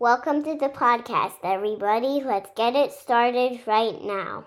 [0.00, 2.22] Welcome to the podcast, everybody.
[2.24, 4.44] Let's get it started right now.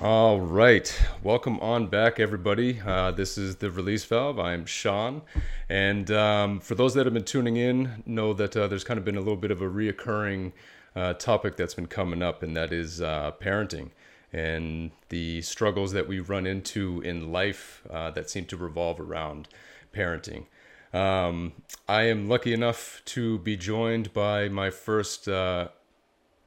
[0.00, 2.80] All right, welcome on back, everybody.
[2.86, 4.38] Uh, this is the Release Valve.
[4.38, 5.22] I'm Sean,
[5.68, 9.04] and um, for those that have been tuning in, know that uh, there's kind of
[9.04, 10.52] been a little bit of a reoccurring
[10.94, 13.90] uh, topic that's been coming up, and that is uh, parenting
[14.34, 19.46] and the struggles that we run into in life uh, that seem to revolve around
[19.94, 20.46] parenting.
[20.92, 21.52] Um,
[21.88, 25.68] I am lucky enough to be joined by my first uh,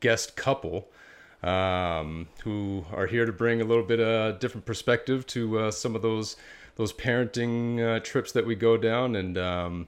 [0.01, 0.89] guest couple
[1.41, 5.95] um, who are here to bring a little bit of different perspective to uh, some
[5.95, 6.35] of those
[6.75, 9.87] those parenting uh, trips that we go down and um,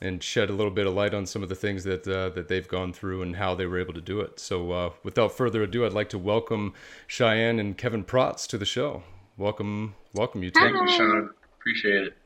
[0.00, 2.48] and shed a little bit of light on some of the things that uh, that
[2.48, 4.40] they've gone through and how they were able to do it.
[4.40, 6.74] So, uh, without further ado, I'd like to welcome
[7.06, 9.02] Cheyenne and Kevin Protz to the show.
[9.36, 10.60] Welcome, welcome you two.
[10.60, 11.30] Thank you, Sean.
[11.60, 12.16] Appreciate it.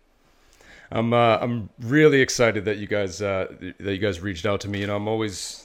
[0.91, 4.69] I'm uh, I'm really excited that you guys uh, that you guys reached out to
[4.69, 4.81] me.
[4.81, 5.64] You know, I'm always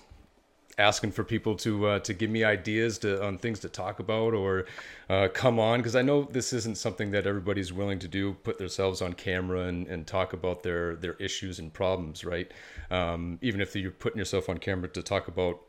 [0.79, 4.33] asking for people to uh, to give me ideas to on things to talk about
[4.33, 4.65] or
[5.09, 8.57] uh, come on because I know this isn't something that everybody's willing to do put
[8.57, 12.49] themselves on camera and, and talk about their their issues and problems right?
[12.89, 15.59] Um, even if you're putting yourself on camera to talk about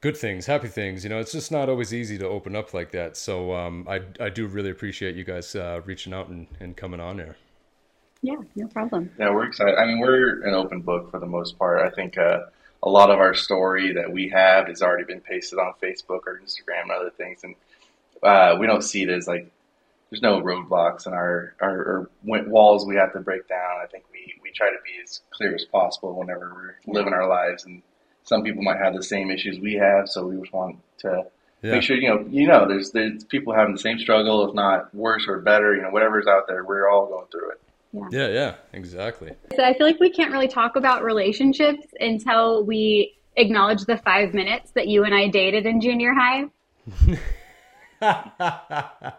[0.00, 2.90] good things happy things you know it's just not always easy to open up like
[2.92, 3.16] that.
[3.16, 7.00] So um, I, I do really appreciate you guys uh, reaching out and, and coming
[7.00, 7.36] on there
[8.22, 9.10] yeah no problem.
[9.18, 9.76] Yeah we're excited.
[9.76, 11.80] I mean we're an open book for the most part.
[11.80, 12.38] I think uh,
[12.84, 16.40] a lot of our story that we have has already been pasted on Facebook or
[16.44, 17.54] Instagram and other things, and
[18.22, 19.50] uh, we don't see it as like
[20.10, 23.80] there's no roadblocks in our, our, our walls we have to break down.
[23.82, 27.26] I think we, we try to be as clear as possible whenever we're living our
[27.26, 27.82] lives, and
[28.22, 31.24] some people might have the same issues we have, so we just want to
[31.62, 31.72] yeah.
[31.72, 34.94] make sure you know you know there's there's people having the same struggle, if not
[34.94, 37.60] worse or better, you know whatever's out there, we're all going through it.
[37.94, 38.08] Yeah.
[38.10, 39.32] yeah, yeah, exactly.
[39.54, 44.34] So I feel like we can't really talk about relationships until we acknowledge the five
[44.34, 46.46] minutes that you and I dated in junior high.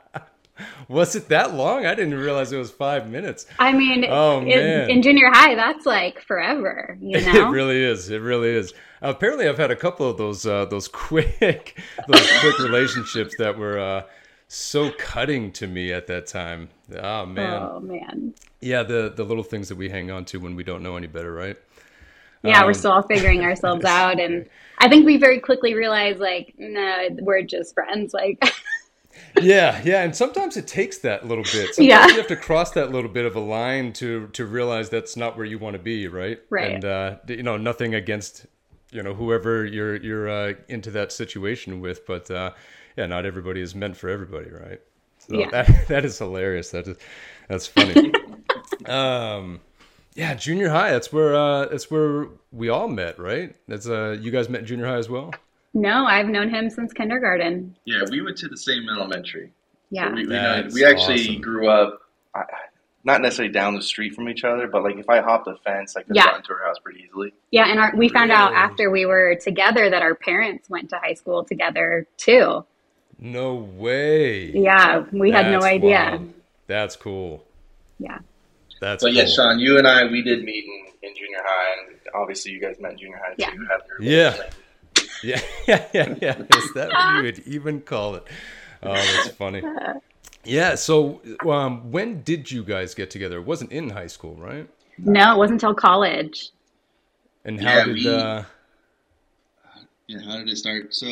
[0.88, 1.86] was it that long?
[1.86, 3.46] I didn't realize it was five minutes.
[3.60, 4.90] I mean, oh, in, man.
[4.90, 6.98] in junior high, that's like forever.
[7.02, 8.10] You know, it really is.
[8.10, 8.74] It really is.
[9.02, 13.80] Apparently, I've had a couple of those uh, those quick those quick relationships that were.
[13.80, 14.04] Uh,
[14.48, 16.70] so cutting to me at that time.
[16.96, 17.62] Oh man.
[17.62, 18.34] Oh man.
[18.62, 21.08] Yeah, the the little things that we hang on to when we don't know any
[21.08, 21.58] better, right?
[22.44, 24.48] Yeah, um, we're still all figuring ourselves out and
[24.78, 28.44] I think we very quickly realized like, no, we're just friends like
[29.42, 31.74] yeah, yeah, and sometimes it takes that little bit.
[31.76, 32.08] Sometimes yeah.
[32.08, 35.38] you have to cross that little bit of a line to to realize that's not
[35.38, 36.40] where you want to be, right?
[36.50, 36.72] Right.
[36.72, 38.46] And uh, you know, nothing against
[38.92, 42.52] you know whoever you're you're uh, into that situation with, but uh,
[42.98, 44.82] yeah, not everybody is meant for everybody, right?
[45.20, 45.50] So yeah.
[45.52, 46.72] that that is hilarious.
[46.72, 46.98] That is
[47.48, 48.12] that's funny.
[48.86, 49.62] um,
[50.16, 50.92] yeah, junior high.
[50.92, 53.56] That's where uh, that's where we all met, right?
[53.68, 55.34] That's uh, you guys met junior high as well.
[55.74, 57.76] No, I've known him since kindergarten.
[57.84, 59.52] Yeah, we went to the same elementary.
[59.90, 61.42] Yeah, so we, we, we, actually awesome.
[61.42, 62.02] grew up.
[63.04, 65.98] not necessarily down the street from each other, but like if I hopped a fence,
[65.98, 66.30] I could yeah.
[66.30, 67.34] run to her house pretty easily.
[67.52, 70.98] Yeah, and our, we found out after we were together that our parents went to
[70.98, 72.66] high school together too.
[73.20, 74.52] No way.
[74.52, 76.18] Yeah, we That's had no idea.
[76.20, 76.34] Wild.
[76.68, 77.46] That's cool.
[78.00, 78.20] Yeah.
[78.82, 79.16] That's but cool.
[79.16, 82.60] yeah, Sean, you and I, we did meet in, in junior high, and obviously you
[82.60, 83.52] guys met in junior high yeah.
[83.52, 83.68] too.
[84.02, 84.36] Yeah.
[85.24, 86.42] yeah, yeah, yeah, yeah.
[86.56, 88.24] Is that what you would even call it?
[88.84, 89.64] Oh, that's funny.
[90.48, 90.76] Yeah.
[90.76, 93.38] So, um, when did you guys get together?
[93.38, 94.70] It wasn't in high school, right?
[95.00, 96.52] No, it wasn't until college.
[97.44, 97.96] And how yeah, did?
[97.96, 98.44] We, uh,
[100.08, 100.94] yeah, how did it start?
[100.94, 101.08] So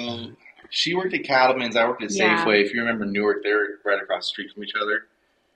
[0.74, 1.76] she worked at Cattleman's.
[1.76, 2.44] I worked at yeah.
[2.44, 2.66] Safeway.
[2.66, 5.06] If you remember Newark, they're right across the street from each other.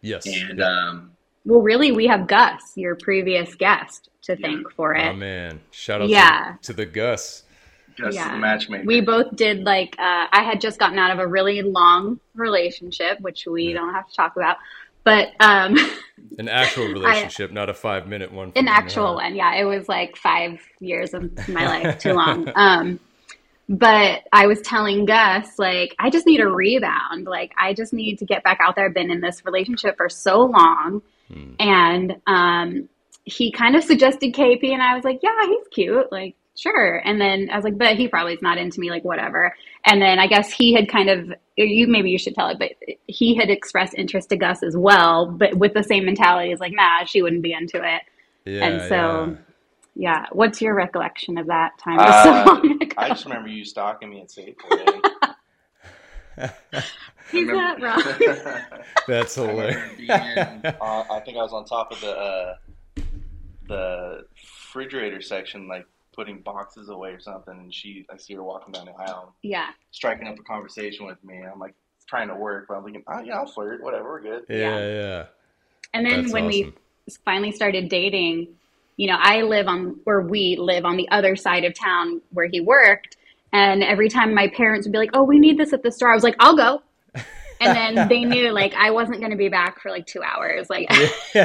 [0.01, 0.27] Yes.
[0.27, 1.11] And um,
[1.43, 4.47] well, really, we have Gus, your previous guest, to yeah.
[4.47, 5.07] thank for it.
[5.07, 6.55] Oh man, shout out yeah.
[6.61, 7.43] to, to the Gus.
[7.97, 8.31] Gus yeah.
[8.31, 8.85] the matchmaker.
[8.85, 13.19] We both did like uh, I had just gotten out of a really long relationship,
[13.19, 13.73] which we yeah.
[13.73, 14.57] don't have to talk about.
[15.03, 15.77] But um,
[16.37, 18.51] an actual relationship, I, not a five minute one.
[18.55, 19.55] An actual one, yeah.
[19.55, 22.51] It was like five years of my life, too long.
[22.53, 22.99] Um,
[23.69, 27.25] but I was telling Gus, like, I just need a rebound.
[27.25, 28.85] Like, I just need to get back out there.
[28.85, 31.01] I've been in this relationship for so long.
[31.27, 31.53] Hmm.
[31.59, 32.89] And um,
[33.25, 36.09] he kind of suggested KP, and I was like, yeah, he's cute.
[36.13, 37.01] Like, sure.
[37.03, 39.53] And then I was like, but he probably is not into me, like, whatever.
[39.83, 42.71] And then I guess he had kind of, you maybe you should tell it, but
[43.07, 46.73] he had expressed interest to Gus as well, but with the same mentality as like,
[46.73, 48.01] nah, she wouldn't be into it.
[48.45, 49.37] Yeah, and so.
[49.97, 50.25] Yeah yeah.
[50.31, 51.97] What's your recollection of that time?
[51.99, 55.01] Uh, so I just remember you stalking me at Safeway.
[57.31, 58.01] He's not wrong.
[59.07, 59.97] That's I hilarious.
[59.97, 62.55] being uh, I think I was on top of the uh,
[63.67, 65.85] the refrigerator section, like
[66.15, 69.67] putting boxes away or something, and she, I see her walking down the aisle, yeah.
[69.91, 71.41] striking up a conversation with me.
[71.43, 71.75] I'm like
[72.07, 74.45] trying to work, but I'm thinking, oh yeah, I'll flirt, whatever, we're good.
[74.49, 75.25] yeah, yeah.
[75.93, 76.73] And then That's when awesome.
[77.07, 78.56] we finally started dating,
[78.97, 82.47] you know, I live on, or we live on the other side of town where
[82.47, 83.15] he worked.
[83.53, 86.11] And every time my parents would be like, oh, we need this at the store,
[86.11, 86.81] I was like, I'll go.
[87.59, 90.69] And then they knew like I wasn't going to be back for like two hours.
[90.69, 90.87] Like,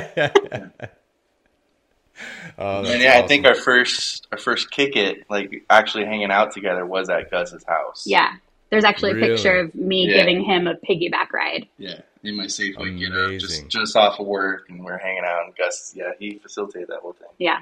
[2.58, 6.52] Oh, And yeah, I think our first our first kick it, like actually hanging out
[6.52, 8.04] together, was at Gus's house.
[8.06, 8.34] yeah,
[8.70, 10.18] there's actually a picture of me Yeah.
[10.18, 11.66] giving him a piggyback ride.
[11.78, 13.38] yeah, in my Safeway get up, Amazing.
[13.38, 15.46] just just off of work, and we're hanging out.
[15.46, 17.28] And Gus, yeah, he facilitated that whole thing.
[17.38, 17.60] Yeah.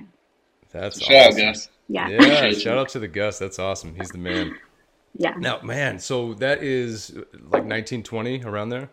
[0.71, 1.43] That's So shout out, awesome.
[1.47, 1.69] Gus.
[1.89, 2.09] Yeah.
[2.09, 3.39] Yeah, shout out to the Gus.
[3.39, 3.95] That's awesome.
[3.97, 4.57] He's the man.
[5.19, 5.35] Yeah.
[5.37, 8.91] Now, man, so that is like 1920 around there.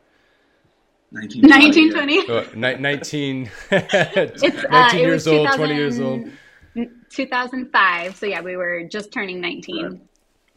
[1.12, 2.18] 1920.
[2.18, 2.30] 1920.
[2.30, 6.30] Uh, ni- 19, It's, 19 uh, it years was old, 20 years old.
[7.10, 8.16] 2005.
[8.16, 10.02] So yeah, we were just turning 19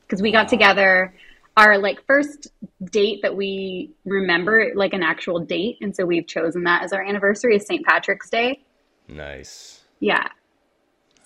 [0.03, 1.15] because we got together.
[1.57, 2.49] Our like first
[2.85, 7.03] date that we remember, like an actual date, and so we've chosen that as our
[7.03, 7.85] anniversary is St.
[7.85, 8.63] Patrick's Day.
[9.09, 9.85] Nice.
[9.99, 10.29] Yeah.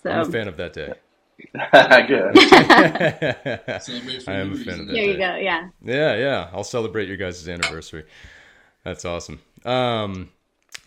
[0.02, 0.92] So I'm a fan of that day.
[1.54, 2.38] Good.
[4.28, 5.36] I am a fan of that there you go.
[5.36, 5.68] Yeah.
[5.82, 6.48] Yeah, yeah.
[6.52, 8.04] I'll celebrate your guys' anniversary.
[8.84, 9.40] That's awesome.
[9.64, 10.30] Um,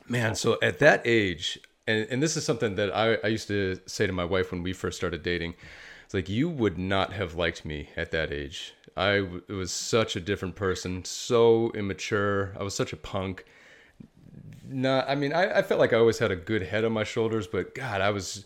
[0.07, 3.79] man, so at that age, and, and this is something that I, I used to
[3.85, 5.55] say to my wife when we first started dating.
[6.05, 8.73] It's like you would not have liked me at that age.
[8.97, 12.53] I w- was such a different person, so immature.
[12.59, 13.45] I was such a punk.
[14.69, 17.03] Not, I mean, I, I felt like I always had a good head on my
[17.05, 18.45] shoulders, but God, I was.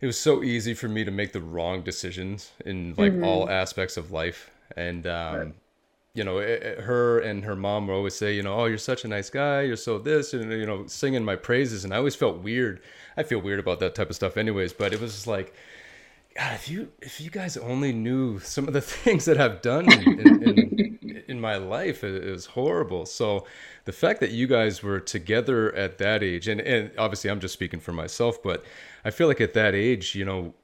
[0.00, 3.96] It was so easy for me to make the wrong decisions in like all aspects
[3.96, 5.54] of life, and um,
[6.14, 8.78] you know, it, it- her and her mom would always say, you know, oh, you're
[8.78, 11.98] such a nice guy, you're so this, and you know, singing my praises, and I
[11.98, 12.82] always felt weird.
[13.16, 14.72] I feel weird about that type of stuff, anyways.
[14.72, 15.54] But it was just like,
[16.38, 19.90] God, if you if you guys only knew some of the things that I've done
[19.90, 20.72] in, in, in,
[21.28, 23.06] in my life, it, it was horrible.
[23.06, 23.46] So
[23.86, 27.54] the fact that you guys were together at that age, and, and obviously I'm just
[27.54, 28.64] speaking for myself, but
[29.04, 30.54] I feel like at that age, you know,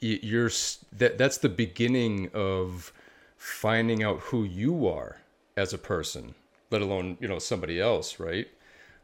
[0.00, 0.50] you're
[0.92, 2.92] that that's the beginning of
[3.36, 5.20] finding out who you are
[5.58, 6.34] as a person,
[6.70, 8.48] let alone you know somebody else, right?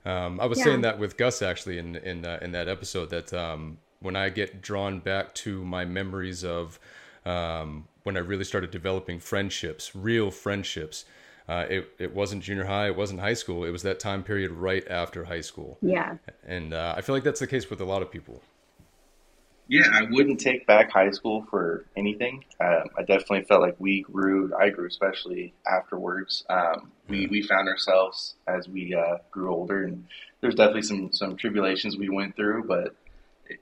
[0.06, 0.64] Um, I was Yeah.
[0.64, 4.28] saying that with Gus actually in in uh, in that episode that um, when I
[4.28, 6.78] get drawn back to my memories of
[7.24, 11.06] um, when I really started developing friendships, real friendships.
[11.48, 13.64] Uh, it it wasn't junior high, it wasn't high school.
[13.64, 16.16] It was that time period right after high school, Yeah.
[16.46, 18.40] and uh, I feel like that's the case with a lot of people.
[19.68, 22.44] Yeah, I wouldn't take back high school for anything.
[22.60, 24.52] Um, I definitely felt like we grew.
[24.54, 26.44] I grew, especially afterwards.
[26.50, 30.06] Um, we we found ourselves as we uh, grew older, and
[30.40, 32.64] there's definitely some some tribulations we went through.
[32.64, 32.94] But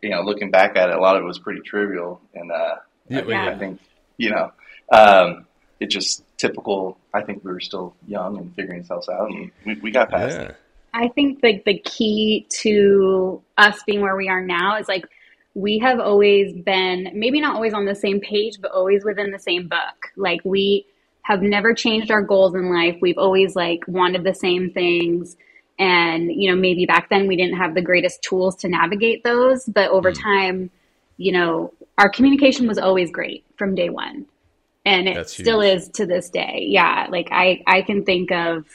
[0.01, 2.77] you know, looking back at it, a lot of it was pretty trivial, and uh,
[3.09, 3.81] Yeah, I, well, I think
[4.17, 4.53] you know,
[4.93, 5.47] um,
[5.81, 6.99] it just typical.
[7.15, 10.37] I think we were still young and figuring ourselves out, and we, we got past
[10.37, 10.43] Yeah.
[10.49, 10.57] it.
[10.95, 15.07] I think like the key to us being where we are now is like
[15.55, 19.39] we have always been maybe not always on the same page, but always within the
[19.39, 20.13] same book.
[20.17, 20.87] Like we
[21.23, 22.99] have never changed our goals in life.
[23.01, 25.37] We've always like wanted the same things.
[25.79, 29.65] And, you know, maybe back then we didn't have the greatest tools to navigate those,
[29.65, 30.71] but over time,
[31.17, 34.27] you know, our communication was always great from day one.
[34.85, 35.77] And it That's still huge.
[35.83, 36.67] is to this day.
[36.69, 37.07] Yeah.
[37.11, 38.67] Like I, I can think of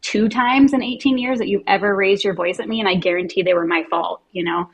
[0.00, 2.96] two times in 18 years that you've ever raised your voice at me, and I
[2.96, 4.70] guarantee they were my fault, you know?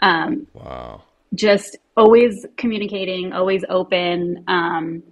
[0.00, 1.02] Um, Wow.
[1.34, 4.44] just always communicating, always open.
[4.48, 5.02] Um,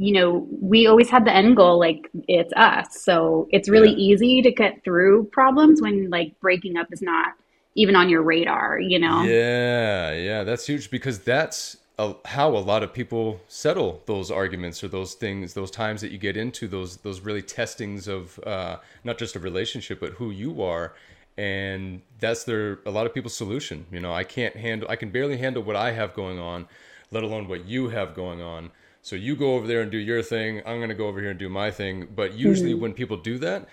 [0.00, 3.02] you know, we always had the end goal, like it's us.
[3.02, 3.94] So it's really Yeah.
[3.94, 7.34] easy to get through problems when like breaking up is not
[7.76, 9.36] even on your radar, you know?
[9.38, 14.84] Yeah, yeah, that's huge because that's a, how a lot of people settle those arguments
[14.84, 18.78] or those things, those times that you get into those those really testings of uh,
[19.04, 20.94] not just a relationship but who you are,
[21.36, 23.86] and that's their a lot of people's solution.
[23.90, 26.66] You know, I can't handle, I can barely handle what I have going on,
[27.10, 28.70] let alone what you have going on.
[29.02, 30.62] So you go over there and do your thing.
[30.66, 32.08] I'm gonna go over here and do my thing.
[32.14, 33.68] But usually when people do that,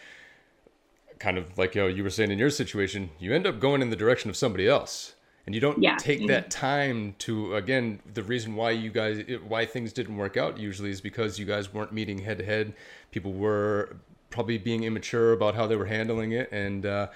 [1.20, 3.82] kind of like you, know, you were saying in your situation, you end up going
[3.82, 5.16] in the direction of somebody else,
[5.46, 5.98] and you don't Yeah.
[5.98, 8.00] take that time to again.
[8.14, 11.74] The reason why you guys, why things didn't work out usually is because you guys
[11.74, 12.74] weren't meeting head to head.
[13.12, 13.98] People were
[14.30, 17.08] probably being immature about how they were handling it, and uh,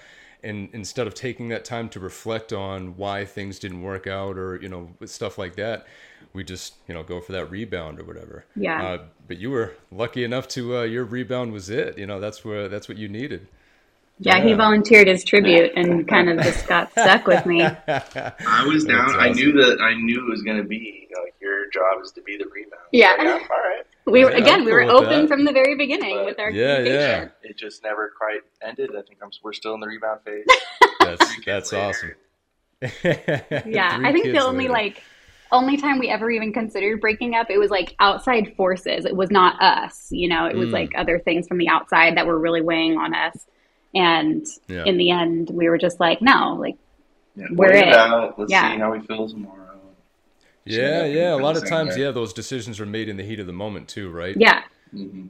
[0.42, 4.60] and instead of taking that time to reflect on why things didn't work out or
[4.62, 5.86] you know stuff like that
[6.32, 8.82] we just you know go for that rebound or whatever Yeah.
[8.82, 12.44] uh, but you were lucky enough to uh, your rebound was it you know that's
[12.44, 13.46] where that's what you needed
[14.18, 17.62] Yeah, he volunteered his tribute and kind of just got stuck with me.
[17.64, 19.08] I was down.
[19.08, 19.80] That's I knew that.
[19.80, 22.82] I knew it was going to be like your job is to be the rebound.
[22.92, 23.14] Yeah.
[23.18, 23.84] Like, all right.
[24.04, 25.28] We were Yeah, again, I'm we were open that.
[25.28, 27.30] from the very beginning But- with our Yeah, communication.
[27.42, 28.90] It just never quite ended.
[28.90, 29.30] I think I'm.
[29.44, 30.44] We're still in the rebound phase.
[31.00, 31.84] that's that's later.
[31.86, 32.12] awesome
[33.66, 34.72] Yeah, Three I think the only later.
[34.72, 35.02] like
[35.52, 39.04] only time we ever even considered breaking up, it was like outside forces.
[39.04, 40.46] It was not us, you know.
[40.46, 40.72] It was Mm.
[40.72, 43.36] like other things from the outside that were really weighing on us.
[43.94, 44.84] And Yeah.
[44.86, 46.76] in the end, we were just like, no, like
[47.36, 47.94] Yeah, We're wait it it.
[47.94, 48.38] out.
[48.38, 48.72] Let's Yeah.
[48.72, 49.61] see how we feel tomorrow.
[50.64, 51.96] Yeah Yeah, yeah a lot of times way.
[51.96, 55.26] yeah those decisions are made in the heat of the moment too right yeah, hmm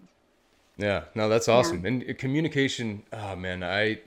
[0.76, 1.84] Yeah, no, that's awesome.
[1.84, 4.00] And uh, communication, oh man, I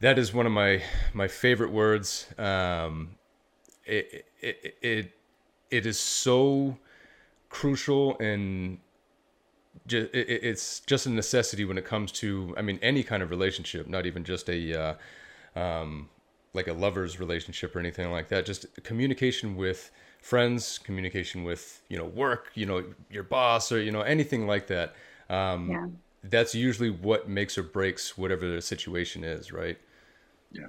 [0.00, 2.28] that is one of my my favorite words.
[2.38, 3.16] Um,
[3.86, 5.12] it it it,
[5.70, 6.78] it is so
[7.50, 8.78] crucial and
[9.86, 13.22] ju- it, it- it's just a necessity when it comes to I mean any kind
[13.22, 14.96] of relationship, not even just a
[15.56, 16.08] uh, um,
[16.54, 18.46] like a lover's relationship or anything like that.
[18.46, 19.90] Just communication with
[20.20, 24.66] friends, communication with you know work, you know your boss or you know anything like
[24.68, 24.94] that.
[25.28, 25.86] Um, yeah.
[26.22, 29.78] That's usually what makes or breaks whatever the situation is, right?
[30.52, 30.66] Yeah.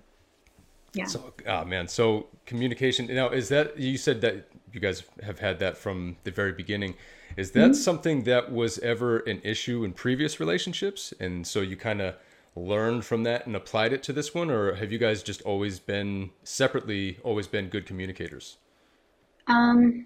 [0.94, 1.06] Yeah.
[1.06, 1.88] So, ah, man.
[1.88, 3.08] So, communication.
[3.08, 6.96] Now, is that you said that you guys have had that from the very beginning?
[7.38, 12.02] Is that something that was ever an issue in previous relationships, and so you kind
[12.02, 12.16] of
[12.56, 15.80] learned from that and applied it to this one, or have you guys just always
[15.80, 18.58] been separately, always been good communicators?
[19.48, 20.06] Um,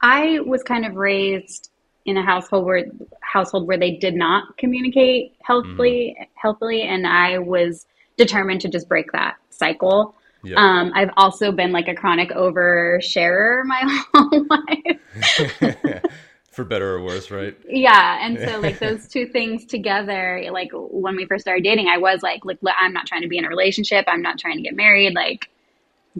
[0.00, 1.70] I was kind of raised
[2.04, 2.86] in a household where
[3.20, 7.86] household where they did not communicate healthily, healthily, and I was
[8.16, 10.14] determined to just break that cycle.
[10.42, 10.56] Yeah.
[10.56, 13.80] Um, I've also been like a chronic oversharer my
[14.14, 16.02] whole life.
[16.50, 17.56] For better or worse, right?
[17.68, 21.98] Yeah, and so like those two things together, like when we first started dating, I
[21.98, 24.06] was like, look, I'm not trying to be in a relationship.
[24.08, 25.14] I'm not trying to get married.
[25.14, 25.50] Like,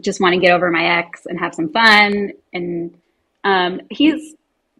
[0.01, 2.33] just want to get over my ex and have some fun.
[2.53, 2.97] And
[3.43, 4.35] um, he's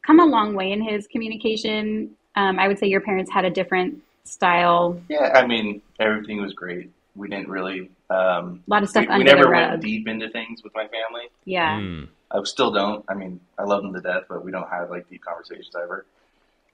[0.05, 2.11] come a long way in his communication.
[2.35, 5.01] Um, I would say your parents had a different style.
[5.09, 6.91] Yeah, I mean, everything was great.
[7.15, 7.89] We didn't really.
[8.09, 10.87] Um, A lot of stuff we, we never the went deep into things with my
[10.87, 11.29] family.
[11.45, 12.07] Yeah, Mm.
[12.31, 13.03] I still don't.
[13.09, 16.05] I mean, I love them to death, but we don't have like deep conversations ever.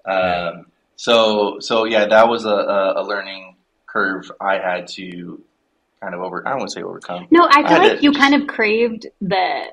[0.06, 5.42] Um, So, so yeah, that was a, a, a learning curve I had to
[6.02, 6.46] kind of over.
[6.48, 7.28] I don't want to say overcome.
[7.32, 8.04] No, I feel I like did.
[8.04, 9.66] you kind of craved the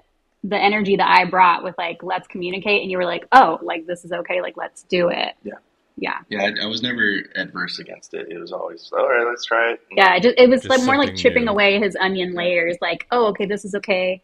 [0.45, 3.87] the energy that I brought with like let's communicate, and you were like, oh, like
[3.87, 5.35] this is okay, like let's do it.
[5.45, 5.55] Yeah.
[5.99, 6.19] Yeah.
[6.31, 8.29] Yeah, I, I was never adverse against it.
[8.31, 9.27] It was always all right.
[9.29, 9.81] Let's try it.
[9.95, 11.51] Yeah, it just it was Just like more like chipping new.
[11.51, 12.77] away his onion layers.
[12.81, 14.23] Like, oh, okay, this is okay.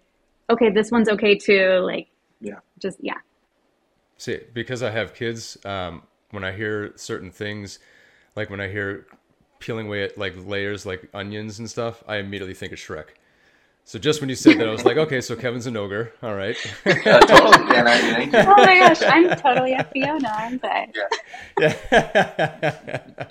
[0.50, 1.80] Okay, this one's okay too.
[1.84, 2.08] Like,
[2.40, 2.60] Yeah.
[2.78, 3.18] just yeah,
[4.16, 7.78] See, because I have kids, um, when I hear certain things,
[8.34, 9.06] like when I hear
[9.60, 13.08] peeling away at like layers like onions and stuff, I immediately think of Shrek.
[13.88, 16.12] So just when you said that, I was like, okay, so Kevin's an ogre.
[16.22, 16.56] All right.
[16.86, 17.74] Uh, totally.
[17.74, 18.38] And I thank you.
[18.40, 20.88] Oh my gosh, I'm totally a Fiona, aren't I?
[21.58, 22.74] Yeah.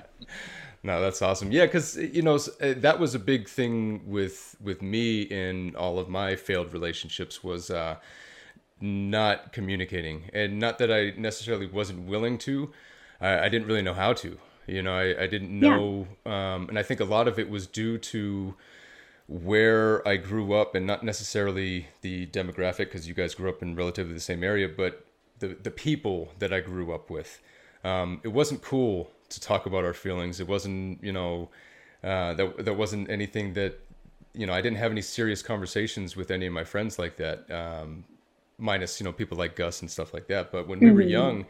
[0.84, 1.52] no, that's awesome.
[1.52, 6.00] Yeah, because you know uh, that was a big thing with with me in all
[6.00, 7.98] of my failed relationships was uh,
[8.82, 12.72] not communicating, and not that I necessarily wasn't willing to.
[13.22, 14.40] I, I didn't really know how to.
[14.68, 15.70] You know, I, I didn't Yeah.
[15.70, 18.56] know, um, and I think a lot of it was due to
[19.28, 23.76] where I grew up, and not necessarily the demographic, because you guys grew up in
[23.76, 25.06] relatively the same area, but
[25.40, 27.42] the the people that I grew up with.
[27.84, 30.40] Um, it wasn't cool to talk about our feelings.
[30.40, 31.50] It wasn't, you know,
[32.04, 33.80] uh, that that wasn't anything that,
[34.34, 37.50] you know, I didn't have any serious conversations with any of my friends like that.
[37.52, 38.06] Um,
[38.58, 40.52] minus, you know, people like Gus and stuff like that.
[40.52, 41.46] But when we were young,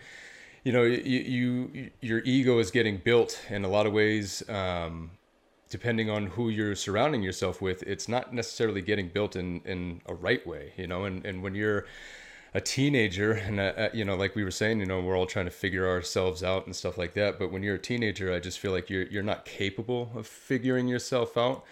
[0.68, 4.44] you know, you, you your ego is getting built in a lot of ways.
[4.50, 5.12] Um,
[5.70, 10.14] depending on who you're surrounding yourself with, it's not necessarily getting built in, in a
[10.14, 11.86] right way, you know, and, and when you're
[12.54, 15.26] a teenager and, uh, uh, you know, like we were saying, you know, we're all
[15.26, 17.40] trying to figure ourselves out and stuff like that.
[17.40, 20.90] But when you're a teenager, I just feel like you're, you're not capable of figuring
[20.90, 21.64] yourself out.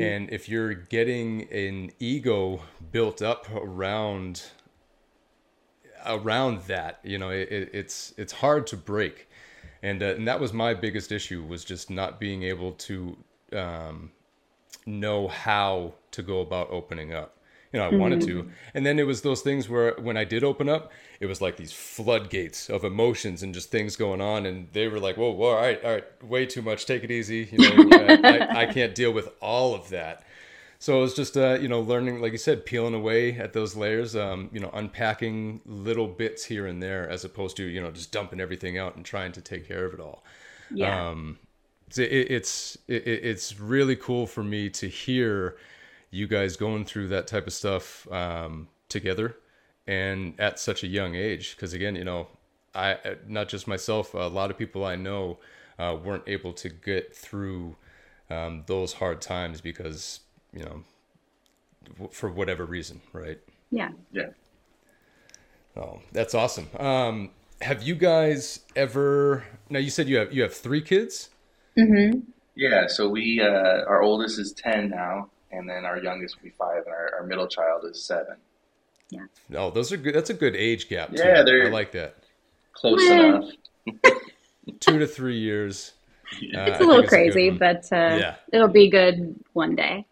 [0.00, 2.60] And if you're getting an ego
[2.92, 4.42] built up around
[6.06, 9.28] around that you know it, it, it's it's hard to break
[9.82, 13.16] and uh, and that was my biggest issue was just not being able to
[13.52, 14.10] um,
[14.86, 17.38] know how to go about opening up
[17.72, 18.50] you know I wanted to.
[18.74, 20.90] And then it was those things where when I did open up,
[21.20, 24.98] it was like these floodgates of emotions and just things going on, and they were
[24.98, 26.86] like, "Whoa, whoa, all right, all right, way too much.
[26.86, 27.88] Take it easy." You know,
[28.24, 30.22] I, I can't deal with all of that.
[30.80, 33.74] So it was just, uh, you know, learning, like you said, peeling away at those
[33.74, 37.90] layers, um, you know, unpacking little bits here and there, as opposed to, you know,
[37.90, 40.22] just dumping everything out and trying to take care of it all.
[40.72, 41.08] Yeah.
[41.08, 41.38] Um,
[41.96, 45.56] it, it's it, it's really cool for me to hear
[46.10, 49.36] you guys going through that type of stuff um, together
[49.86, 51.56] and at such a young age.
[51.56, 52.28] Because again, you know,
[52.74, 55.38] I not just myself, a lot of people I know
[55.78, 57.76] uh, weren't able to get through
[58.30, 60.20] um, those hard times because
[60.52, 63.38] you know for whatever reason, right?
[63.70, 63.90] yeah.
[64.12, 64.30] Yeah.
[65.76, 66.68] Oh, that's awesome.
[66.78, 69.44] Um, have you guys ever?
[69.70, 71.30] Now you said you have you have three kids.
[71.78, 72.20] Mm-hmm.
[72.56, 76.54] Yeah, so we uh, our oldest is ten now, and then our youngest will be
[76.58, 78.36] five, and our, our middle child is seven.
[79.48, 80.14] No, those are good.
[80.14, 81.10] That's a good age gap.
[81.14, 81.22] Too.
[81.24, 82.16] Yeah, they're- I like that.
[82.74, 83.14] Close Meh.
[83.28, 83.50] enough.
[84.80, 85.92] Two to three years.
[86.54, 87.56] Uh, It's a little crazy, one.
[87.58, 88.34] but uh, Yeah.
[88.52, 90.04] it'll be good one day.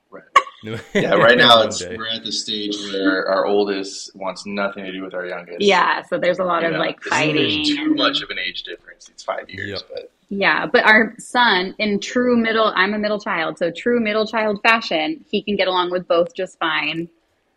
[0.63, 0.83] Right.
[0.95, 5.03] Yeah, right now it's we're at the stage where our oldest wants nothing to do
[5.03, 5.61] with our youngest.
[5.61, 7.35] Yeah, so there's a lot You of know, like fighting.
[7.35, 9.09] There's too much of an age difference.
[9.09, 9.89] It's five years, Yep.
[9.93, 14.27] but Yeah, but our son, in true middle, I'm a middle child, so true middle
[14.27, 17.09] child fashion, he can get along with both just fine.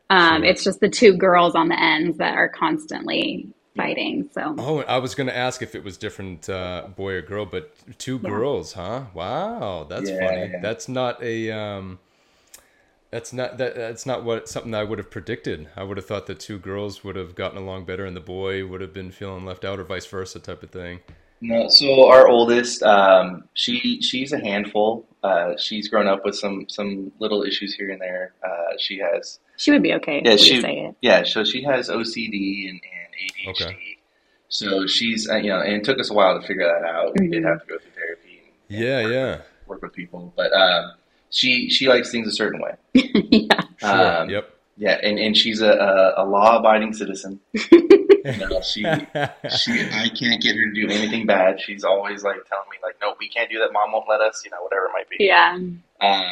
[0.10, 0.46] Um, Sure.
[0.46, 4.30] It's just the two girls on the ends that are constantly fighting.
[4.34, 7.46] So Oh, I was going to ask if it was different uh, boy or girl,
[7.46, 8.30] but two Yeah.
[8.30, 9.06] girls, huh?
[9.14, 10.54] Wow, that's Yeah, funny.
[10.62, 11.52] That's not a.
[11.52, 12.00] Um,
[13.12, 13.76] that's not that.
[13.76, 15.68] That's not what something I would have predicted.
[15.76, 18.66] I would have thought the two girls would have gotten along better, and the boy
[18.66, 21.00] would have been feeling left out, or vice versa, type of thing.
[21.42, 21.70] no.
[21.70, 25.06] So our oldest, um, she she's a handful.
[25.24, 28.34] Uh, she's grown up with some some little issues here and there.
[28.46, 30.96] Uh, she has she would be okay Yeah, if she- say it.
[31.02, 31.24] yeah.
[31.24, 33.66] So she has OCD and, and ADHD.
[33.66, 33.98] Okay.
[34.50, 37.20] So she's uh, you know, and it took us a while to figure that out.
[37.20, 37.48] We did Mhm.
[37.50, 38.42] have to go through therapy.
[38.70, 39.42] And, Yeah, yeah.
[39.68, 40.94] work with people, but um,
[41.30, 42.76] she she likes things a certain way.
[42.94, 43.62] yeah.
[43.78, 44.22] Sure.
[44.22, 44.56] Um, yep.
[44.78, 47.42] Yeah, and, and she's a, a, a law abiding citizen.
[48.26, 48.82] You know, she
[49.58, 51.60] she I can't get her to do anything bad.
[51.62, 53.72] She's always like telling me like, no, we can't do that.
[53.72, 54.44] Mom won't let us.
[54.44, 55.18] You know, whatever it might be.
[55.20, 55.58] Yeah.
[56.02, 56.24] Um,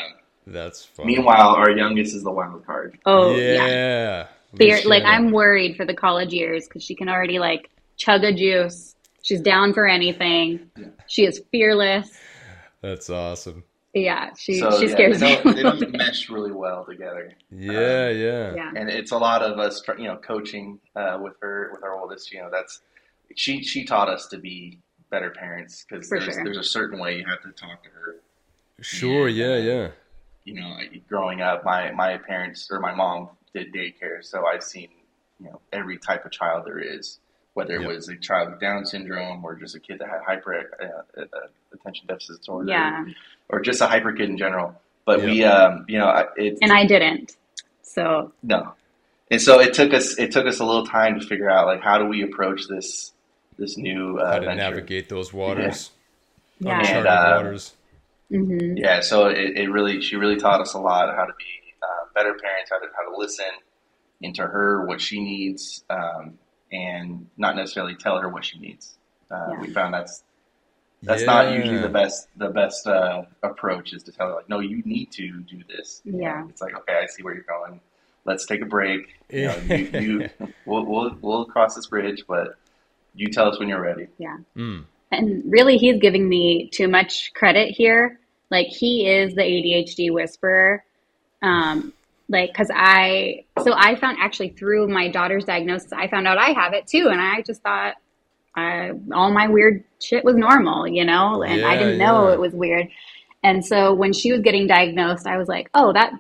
[0.46, 1.16] That's funny.
[1.16, 2.98] meanwhile, our youngest is the wild card.
[3.06, 3.68] Oh, yeah.
[3.68, 4.28] yeah.
[4.52, 5.04] We Fear, like.
[5.04, 8.96] I'm worried for the college years because she can already like chug a juice.
[9.22, 10.70] She's down for anything.
[11.08, 12.10] She is fearless.
[12.82, 13.64] That's awesome.
[14.04, 15.44] Yeah, she so she yeah, scares they me.
[15.44, 17.34] don't, they don't mesh really well together.
[17.52, 18.56] Yeah, yeah.
[18.56, 18.72] yeah.
[18.76, 22.32] and it's a lot of us, you know, coaching uh, with her with our oldest.
[22.32, 22.82] You know, that's
[23.36, 24.80] she she taught us to be
[25.10, 26.44] better parents because there's sure.
[26.44, 28.16] there's a certain way you have to talk to her.
[28.82, 29.28] Sure.
[29.28, 29.90] Yeah, yeah.
[30.44, 30.78] You know,
[31.10, 34.90] growing up, my my parents or my mom did daycare, so I've seen
[35.40, 37.20] you know every type of child there is,
[37.58, 37.90] whether it Yep.
[37.90, 41.26] was a child with Down syndrome or just a kid that had hyper uh, uh,
[41.74, 43.04] attention deficit disorder, Yeah.
[43.50, 44.80] or just a hyper kid in general.
[45.06, 47.36] But we, um, you know, it, And I didn't.
[47.82, 48.74] So No.
[49.32, 51.82] And so it took us it took us a little time to figure out like
[51.82, 53.12] how do we approach this
[53.58, 54.56] this new uh, How to venture.
[54.70, 55.90] navigate those waters,
[56.60, 56.78] yeah.
[56.78, 57.74] uncharted And, uh, waters.
[58.30, 61.46] hmm Yeah, so it, it really she really taught us a lot how to be
[61.82, 63.52] uh, better parents, how to how to listen
[64.22, 66.38] into her what she needs, um,
[66.72, 68.98] and not necessarily tell her what she needs.
[69.30, 69.62] Uh, Yeah.
[69.62, 70.24] We found that's
[71.04, 74.60] that's not usually the best the best uh, approach is to tell her like no
[74.60, 76.02] you need to do this.
[76.06, 76.48] Yeah.
[76.50, 77.80] it's like okay I see where you're going.
[78.26, 79.16] Let's take a break.
[79.30, 80.30] You know, you, you
[80.66, 82.58] we'll, we'll we'll cross this bridge, but
[83.16, 84.08] you tell us when you're ready.
[84.56, 84.86] Mm.
[85.12, 88.20] And really, he's giving me too much credit here.
[88.52, 90.84] Like he is the ADHD whisperer.
[91.42, 91.94] Um,
[92.30, 96.52] like, cause I, so I found actually through my daughter's diagnosis, I found out I
[96.52, 97.08] have it too.
[97.10, 97.96] And I just thought,
[98.56, 102.34] I, all my weird shit was normal, you know, and I didn't know yeah.
[102.34, 102.90] it was weird.
[103.44, 106.12] And so when she was getting diagnosed, I was like, oh, that,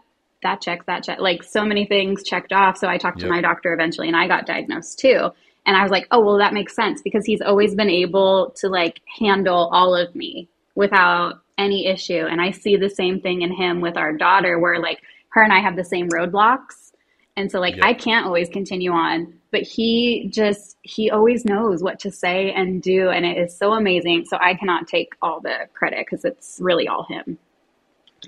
[0.43, 2.78] that checks, that check, like so many things checked off.
[2.78, 5.32] So I talked to my doctor eventually and I got diagnosed too.
[5.65, 8.70] And I was like, oh, well, that makes sense because he's always been able to
[8.70, 12.26] like handle all of me without any issue.
[12.26, 15.02] And I see the same thing in him with our daughter, where like
[15.38, 16.93] her and I have the same roadblocks.
[17.38, 17.84] And so, like, Yep.
[17.84, 22.82] I can't always continue on, but he just, he always knows what to say and
[22.82, 23.10] do.
[23.10, 24.26] And it is so amazing.
[24.26, 27.39] So I cannot take all the credit because it's really all him.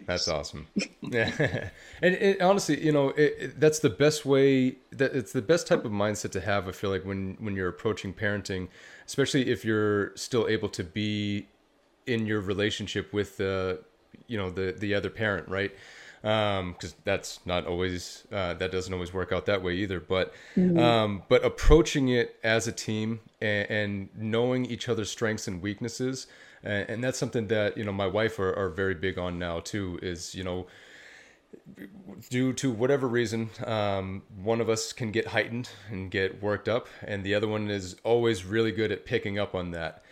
[0.08, 0.68] That's awesome.
[1.02, 1.32] Yeah,
[2.02, 4.78] and it, honestly, you know, it, it, that's the best way.
[4.92, 6.68] That it's the best type of mindset to have.
[6.68, 8.70] I feel like when when you're approaching parenting,
[9.08, 11.48] especially if you're still able to be
[12.08, 13.82] in your relationship with the,
[14.28, 15.74] you know, the the other parent, right?
[16.22, 20.00] Because that's not always uh, that doesn't always work out that way either.
[20.00, 25.62] But um, but approaching it as a team and, and knowing each other's strengths and
[25.62, 26.28] weaknesses,
[26.64, 29.60] and, and that's something that you know my wife are, are very big on now
[29.60, 30.00] too.
[30.02, 30.68] Is you know
[32.30, 36.88] due to whatever reason, um, one of us can get heightened and get worked up,
[37.02, 40.04] and the other one is always really good at picking up on that.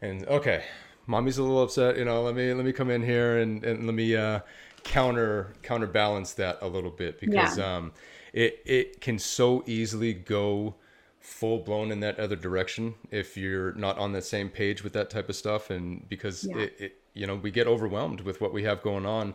[0.00, 0.64] And okay,
[1.06, 1.96] mommy's a little upset.
[1.96, 4.40] You know, let me let me come in here and, and let me uh,
[4.86, 7.76] counter counterbalance that a little bit because Yeah.
[7.76, 7.92] um,
[8.32, 10.74] it it can so easily go
[11.20, 15.10] full blown in that other direction if you're not on the same page with that
[15.10, 16.58] type of stuff, and because Yeah.
[16.58, 19.34] it, it you know we get overwhelmed with what we have going on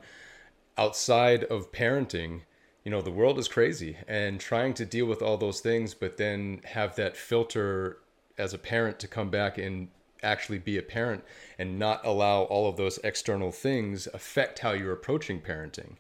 [0.78, 2.42] outside of parenting,
[2.86, 6.18] you know, the world is crazy and trying to deal with all those things, but
[6.18, 7.98] then have that filter
[8.38, 9.90] as a parent to come back and
[10.24, 11.24] actually be a parent
[11.58, 15.94] and not allow all of those external things affect how you're approaching parenting.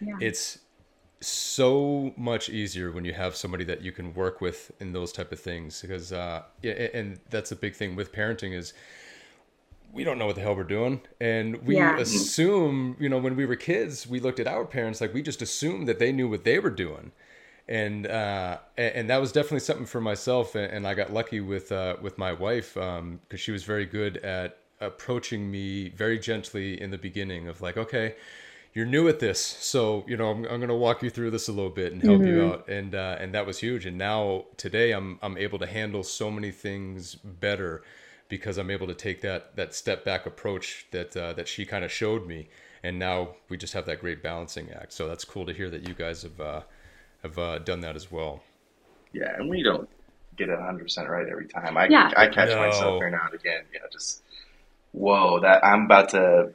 [0.00, 0.16] Yeah.
[0.20, 0.58] It's
[1.20, 5.30] so much easier when you have somebody that you can work with in those type
[5.30, 8.74] of things because uh yeah and that's a big thing with parenting is
[9.92, 11.96] we don't know what the hell we're doing and we Yeah.
[11.98, 15.40] assume you know when we were kids we looked at our parents like we just
[15.42, 17.12] assumed that they knew what they were doing
[17.72, 21.96] and uh and, that was definitely something for myself and, i got lucky with uh
[22.02, 26.90] with my wife um because she was very good at approaching me very gently in
[26.90, 28.14] the beginning of like okay
[28.74, 31.48] you're new at this so you know i'm, I'm going to walk you through this
[31.48, 32.68] a little bit and help you out.
[32.68, 33.86] And uh, and that was huge.
[33.86, 37.82] And now today i'm i'm able to handle so many things better
[38.28, 41.84] because i'm able to take that that step back approach that uh, that she kind
[41.84, 42.48] of showed me.
[42.82, 44.92] And now we just have that great balancing act.
[44.92, 46.60] So that's cool to hear that you guys have uh,
[47.22, 48.42] have uh, done that as well
[49.12, 49.88] Yeah, and we don't
[50.36, 51.76] get it 100% right every time.
[51.76, 52.10] I, Yeah.
[52.16, 52.58] I catch No.
[52.58, 54.22] myself every now and again, you know, just,
[54.92, 56.52] whoa, that I'm about to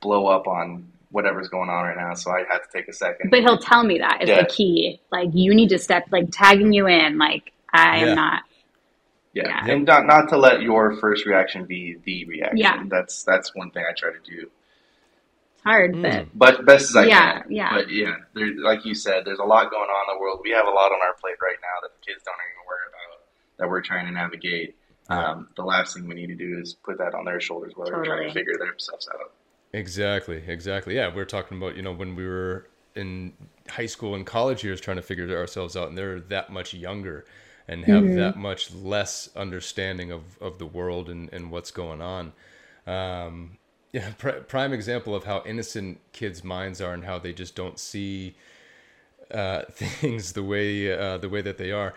[0.00, 2.14] blow up on whatever's going on right now.
[2.14, 3.30] So I have to take a second.
[3.30, 4.40] But he'll tell me that is Yeah.
[4.42, 5.00] the key.
[5.12, 7.18] Like you need to step, like tagging you in.
[7.18, 8.14] Like I am Yeah.
[8.14, 8.42] not.
[9.34, 9.42] yeah.
[9.66, 9.72] yeah.
[9.74, 12.56] And not, not to let your first reaction be the reaction.
[12.56, 12.82] Yeah.
[12.88, 14.50] That's, that's one thing I try to do.
[15.60, 16.00] It's hard, Mm.
[16.00, 17.44] but But best as I Yeah, can.
[17.48, 17.70] yeah.
[17.74, 20.40] But yeah, there, like you said, there's a lot going on in the world.
[20.42, 22.86] We have a lot on our plate right now that the kids don't even worry
[22.88, 23.20] about
[23.58, 24.76] that we're trying to navigate.
[25.08, 27.90] Um, the last thing we need to do is put that on their shoulders while
[27.90, 29.32] they're trying to figure themselves out.
[29.72, 30.96] Exactly, exactly.
[30.96, 33.32] Yeah, we're talking about you know when we were in
[33.68, 37.24] high school and college years trying to figure ourselves out, and they're that much younger
[37.68, 42.32] and have that much less understanding of, of the world and, and what's going on.
[42.84, 43.58] Um,
[43.92, 47.78] yeah, pr- prime example of how innocent kids' minds are and how they just don't
[47.78, 48.34] see
[49.30, 51.94] uh, things the way uh, the way that they are.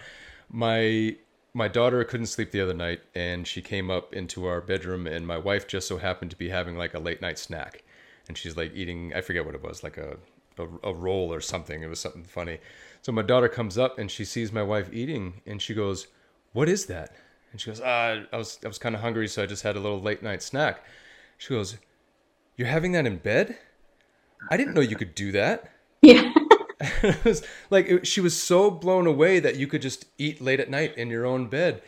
[0.50, 1.16] My
[1.54, 5.28] my daughter couldn't sleep the other night, and she came up into our bedroom, and
[5.28, 7.84] my wife just so happened to be having like a late night snack,
[8.28, 10.18] and she's like eating I forget what it was like a
[10.58, 11.82] a, a roll or something.
[11.82, 12.60] It was something funny.
[13.02, 16.08] So my daughter comes up and she sees my wife eating, and she goes,
[16.54, 17.16] "What is that?"
[17.52, 19.76] And she goes, "Ah, I was I was kind of hungry, so I just had
[19.76, 20.84] a little late night snack."
[21.44, 21.76] She goes,
[22.56, 23.58] "You're having that in bed?
[24.50, 25.70] I didn't know you could do that."
[26.02, 26.32] yeah,
[26.80, 30.62] it was like it, she was so blown away that you could just eat late
[30.62, 31.82] at night in your own bed.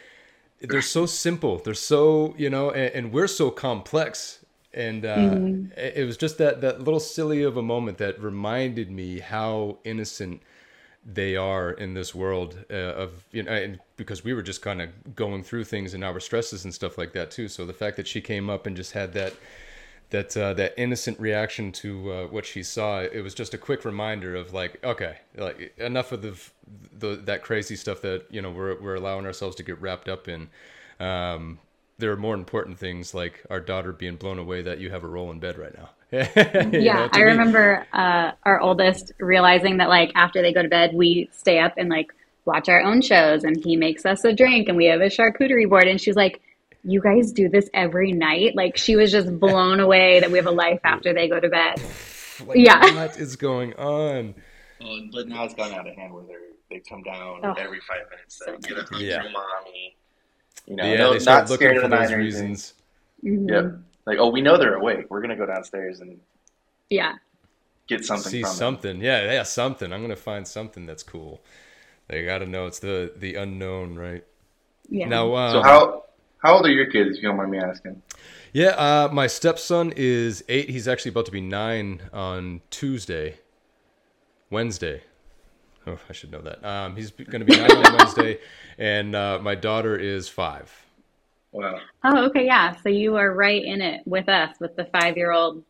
[0.60, 1.58] They're so simple.
[1.58, 4.44] They're so you know, and, and we're so complex.
[4.74, 5.39] And uh,
[5.80, 9.78] it, it was just that that little silly of a moment that reminded me how
[9.86, 10.41] innocent
[11.06, 14.82] they are in this world uh, of you know, and because we were just kind
[14.82, 17.48] of going through things and our stresses and stuff like that too.
[17.48, 19.34] So the fact that she came up and just had that
[20.10, 23.86] that uh, that innocent reaction to uh, what she saw it was just a quick
[23.86, 26.36] reminder of like okay like enough of the,
[27.00, 30.28] the that crazy stuff that you know we're we're allowing ourselves to get wrapped up
[30.28, 30.48] in
[31.00, 31.60] um,
[31.98, 35.08] there are more important things like our daughter being blown away that you have a
[35.08, 36.30] roll in bed right now yeah.
[36.94, 40.91] know, I me- remember uh, our oldest realizing that like after they go to bed,
[40.94, 42.12] we stay up and like
[42.46, 45.70] watch our own shows, and he makes us a drink, and we have a charcuterie
[45.70, 46.41] board, and she's like.
[46.88, 48.56] You guys do this every night?
[48.56, 51.50] Like she was just blown away that we have a life after they go to
[51.50, 51.82] bed.
[52.46, 52.94] like, yeah.
[52.94, 54.36] what is going on
[55.12, 56.36] but now it's gone out of hand where they
[56.70, 57.54] they come down Oh.
[57.58, 59.24] every five minutes to So get a hug Yeah.
[59.34, 59.98] mommy.
[60.68, 62.50] You know, yeah no, they start not looking scared for those night or anything.
[62.50, 62.74] reasons
[63.24, 63.50] Mhm.
[63.50, 63.74] Yep.
[64.06, 65.08] Like, oh, we know they're awake.
[65.10, 66.20] We're gonna go downstairs and
[66.89, 67.13] Yeah.
[67.88, 68.58] get something see from them.
[68.58, 71.39] something yeah yeah something i'm gonna find something that's cool
[72.08, 74.24] they gotta know it's the the unknown right
[74.89, 75.08] Yeah.
[75.08, 76.04] now um, So how
[76.39, 77.18] how old are your kids?
[77.18, 78.02] If you don't mind me asking.
[78.54, 80.70] Yeah, uh, my stepson is eight.
[80.70, 83.39] He's actually about to be nine on Tuesday,
[84.52, 85.02] Wednesday.
[85.88, 86.63] Oh, I should know that.
[86.63, 88.39] Um, he's going to be nine on Wednesday,
[88.78, 90.85] and uh, my daughter is five.
[91.56, 91.80] Wow.
[92.04, 92.76] Oh, okay, yeah.
[92.82, 95.63] So you are right in it with us with the five year old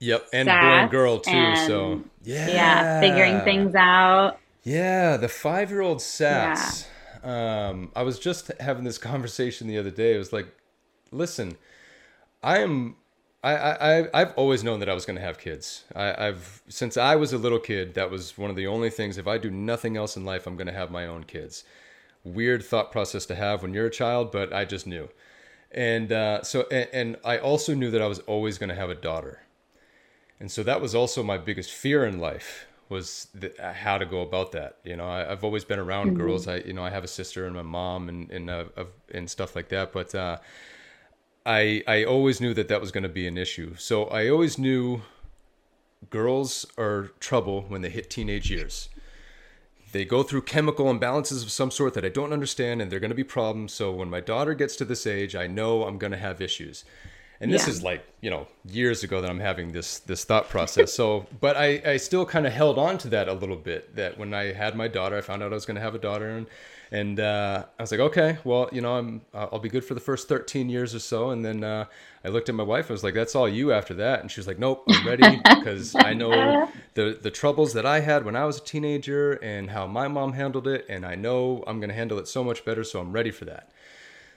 [0.00, 1.30] Yep, and boy and girl too.
[1.30, 4.38] and- so yeah, Yeah, figuring things out.
[4.62, 6.88] Yeah, the five-year-old Sass.
[7.22, 10.14] Um, I was just having this conversation the other day.
[10.14, 10.48] It was like,
[11.12, 11.56] listen,
[12.42, 12.96] I am.
[13.44, 15.84] I, I, I- I've always known that I was going to have kids.
[15.94, 17.94] I, I've since I was a little kid.
[17.94, 19.16] That was one of the only things.
[19.18, 21.64] If I do nothing else in life, I'm going to have my own kids.
[22.26, 25.08] Weird thought process to have when you're a child, but I just knew.
[25.70, 28.90] And uh, so, and, and I also knew that I was always going to have
[28.90, 29.42] a daughter.
[30.40, 34.06] And so that was also my biggest fear in life was the, uh, how to
[34.06, 34.78] go about that.
[34.84, 36.46] You know, I, I've always been around girls.
[36.46, 38.64] I, you know, I have a sister and my mom and and uh,
[39.12, 39.92] and stuff like that.
[39.92, 40.38] But uh,
[41.44, 43.74] I I always knew that that was going to be an issue.
[43.76, 45.02] So I always knew
[46.10, 48.88] girls are trouble when they hit teenage years.
[49.96, 53.08] They go through chemical imbalances of some sort that I don't understand, and they're going
[53.08, 53.72] to be problems.
[53.72, 56.84] So when my daughter gets to this age, I know I'm going to have issues.
[57.40, 57.72] And this Yeah.
[57.74, 60.92] is like you know years ago that I'm having this this thought process.
[60.92, 63.96] So, but I I still kind of held on to that a little bit.
[63.96, 65.98] That when I had my daughter, I found out I was going to have a
[65.98, 66.46] daughter, and
[66.92, 70.00] and uh, I was like, okay, well, you know, I'm I'll be good for the
[70.00, 71.86] first 13 years or so, and then uh,
[72.24, 72.90] I looked at my wife.
[72.90, 75.36] I was like, that's all you after that, and she was like, nope, I'm ready
[75.48, 76.60] because I know
[76.94, 80.32] the the troubles that I had when I was a teenager and how my mom
[80.34, 82.84] handled it, and I know I'm going to handle it so much better.
[82.84, 83.70] So I'm ready for that.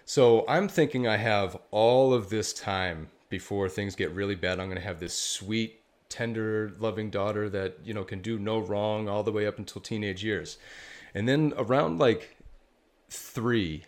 [0.10, 4.60] So I'm thinking I have all of this time before things get really bad.
[4.60, 8.58] I'm going to have this sweet, tender, loving daughter that, you know, can do no
[8.58, 10.58] wrong all the way up until teenage years.
[11.14, 12.38] And then around like
[13.12, 13.84] three,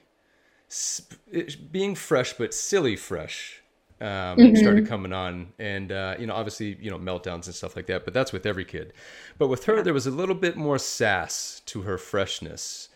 [1.31, 3.63] it- being fresh, but silly fresh,
[3.99, 5.53] um, started coming on.
[5.57, 8.45] And, uh, you know, obviously, you know, meltdowns and stuff like that, but that's with
[8.45, 8.93] every kid.
[9.39, 12.89] But with her, there was a little bit more sass to her freshness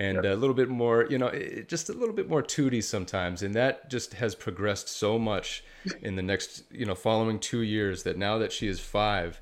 [0.00, 3.42] and a little bit more, you know, it, just a little bit more tooty sometimes.
[3.42, 5.62] And that just has progressed so much
[6.02, 9.40] in the next, you know, following two years that now that she is five,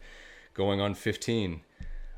[0.55, 1.61] going on 15,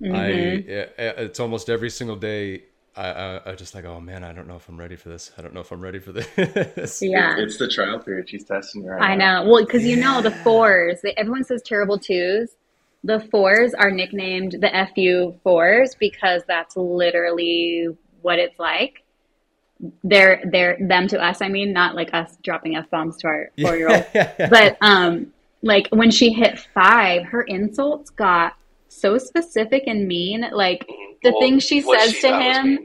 [0.02, 1.22] I, it, mm-hmm.
[1.22, 2.64] it's almost every single day.
[2.96, 5.30] I, I, I just like, oh man, I don't know if I'm ready for this.
[5.36, 7.02] I don't know if I'm ready for this.
[7.02, 7.36] Yeah.
[7.36, 8.30] It's the trial period.
[8.30, 9.44] She's testing you right I now.
[9.44, 9.50] know.
[9.50, 11.02] Well, because you know the fours.
[11.02, 12.56] They, everyone says terrible twos.
[13.04, 17.88] The fours are nicknamed the FU fours because that's literally
[18.22, 19.04] what it's like.
[20.04, 21.40] They're they're them to us.
[21.40, 24.06] I mean, not like us dropping f bombs to our four year old.
[24.50, 28.54] But um, like when she hit five, her insults got
[28.88, 30.46] so specific and mean.
[30.52, 30.86] Like
[31.22, 32.78] the Well, things she says she to him.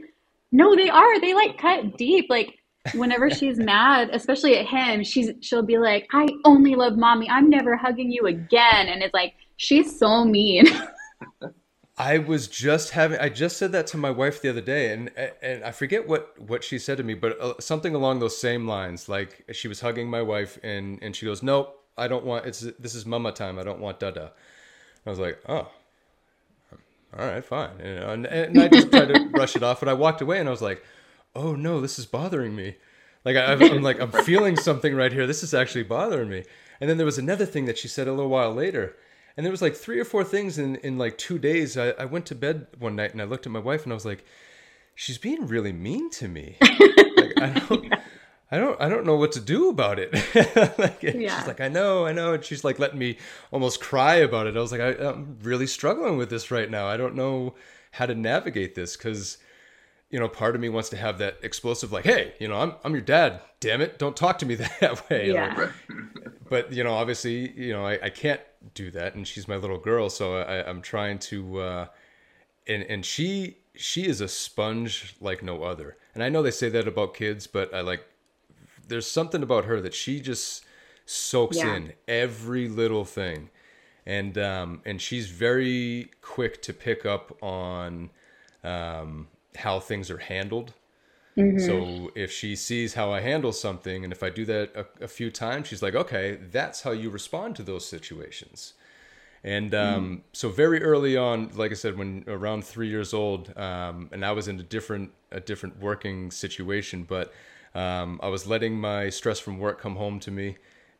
[0.52, 1.20] No, they are.
[1.20, 2.26] They like cut deep.
[2.30, 2.58] Like
[2.94, 7.28] whenever she's mad, especially at him, she's she'll be like, "I only love mommy.
[7.28, 10.64] I'm never hugging you again." And it's like she's so mean.
[11.98, 15.10] I was just having I just said that to my wife the other day and
[15.40, 18.68] and I forget what what she said to me but uh, something along those same
[18.68, 19.08] lines.
[19.08, 22.60] Like she was hugging my wife and and she goes nope I don't want it's
[22.78, 24.32] this is mama time I don't want dada.
[25.06, 25.70] I was like oh
[27.18, 27.78] all right fine.
[27.82, 30.38] You know, and, and I just tried to brush it off but I walked away
[30.38, 30.84] and I was like
[31.34, 32.76] oh no this is bothering me.
[33.24, 35.26] Like I, I'm like I'm feeling something right here.
[35.26, 36.44] This is actually bothering me.
[36.78, 38.96] And then there was another thing that she said a little while later
[39.36, 41.76] and there was like three or four things in, in like two days.
[41.76, 43.94] I, I went to bed one night and I looked at my wife and I
[43.94, 44.24] was like,
[44.94, 46.56] she's being really mean to me.
[46.62, 47.94] like, I don't,
[48.50, 50.12] I don't, I don't know what to do about it.
[50.78, 51.38] like, Yeah.
[51.38, 52.32] She's like, I know, I know.
[52.32, 53.18] And she's like letting me
[53.50, 54.56] almost cry about it.
[54.56, 56.86] I was like, I, I'm really struggling with this right now.
[56.86, 57.54] I don't know
[57.92, 59.36] how to navigate this because
[60.10, 62.74] you know, part of me wants to have that explosive, like, hey, you know, I'm,
[62.84, 63.40] I'm your dad.
[63.60, 65.32] Damn it, don't talk to me that way.
[65.32, 65.54] Yeah.
[65.56, 65.70] Like,
[66.48, 68.40] but you know, obviously, you know, I, I can't
[68.74, 71.86] do that, and she's my little girl, so I, I'm trying to, uh,
[72.68, 75.96] and and she she is a sponge like no other.
[76.14, 78.04] And I know they say that about kids, but I like,
[78.88, 80.64] there's something about her that she just
[81.04, 81.76] soaks Yeah.
[81.76, 83.50] in every little thing,
[84.06, 88.10] and um, and she's very quick to pick up on
[88.64, 90.72] um, how things are handled.
[91.60, 95.08] So if she sees how I handle something, and if I do that a, a
[95.08, 98.72] few times, she's like, okay, that's how you respond to those situations.
[99.44, 104.08] And um, so very early on, like I said, when around three years old, um,
[104.12, 107.32] and I was in a different a different working situation, but
[107.74, 110.56] um, I was letting my stress from work come home to me,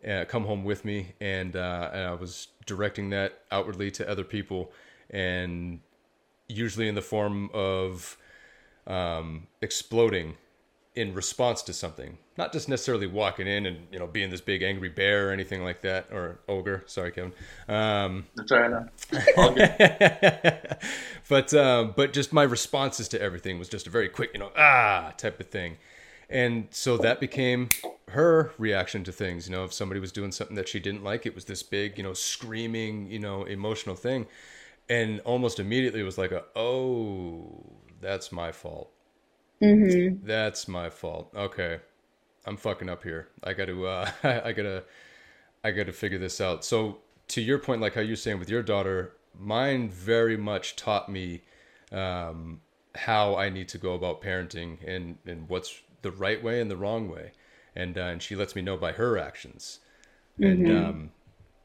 [0.07, 4.25] uh, come home with me, and, uh, and I was directing that outwardly to other
[4.25, 4.71] people,
[5.09, 5.81] and
[6.49, 8.19] usually in the form of
[8.87, 10.35] um, exploding
[10.94, 14.62] in response to something, not just necessarily walking in and you know being this big
[14.62, 16.83] angry bear or anything like that, or ogre.
[16.87, 17.33] Sorry, Kevin.
[17.68, 20.66] Um, That's all right now.
[21.29, 24.53] But um, but just my responses to everything was just a very quick, you know,
[24.57, 25.77] ah type of thing.
[26.29, 27.68] And so that became
[28.09, 29.49] her reaction to things.
[29.49, 31.99] You know, if somebody was doing something that she didn't like, it was this big,
[31.99, 34.27] you know, screaming, you know, emotional thing.
[34.88, 37.64] And almost immediately it was like, a, oh,
[38.07, 38.92] that's my fault.
[39.61, 40.25] Mm-hmm.
[40.25, 41.33] That's my fault.
[41.35, 41.81] Okay.
[42.47, 43.29] I'm fucking up here.
[43.42, 44.85] I got to, uh, I gotta,
[45.64, 46.64] I got to figure this out.
[46.64, 51.09] So to your point, like how you're saying with your daughter, mine very much taught
[51.09, 51.42] me
[51.90, 52.61] um,
[52.95, 56.77] how I need to go about parenting and, and what's the right way and the
[56.77, 57.33] wrong way.
[57.75, 59.81] And, uh, and she lets me know by her actions.
[60.40, 60.85] And Mm-hmm.
[60.85, 61.11] um,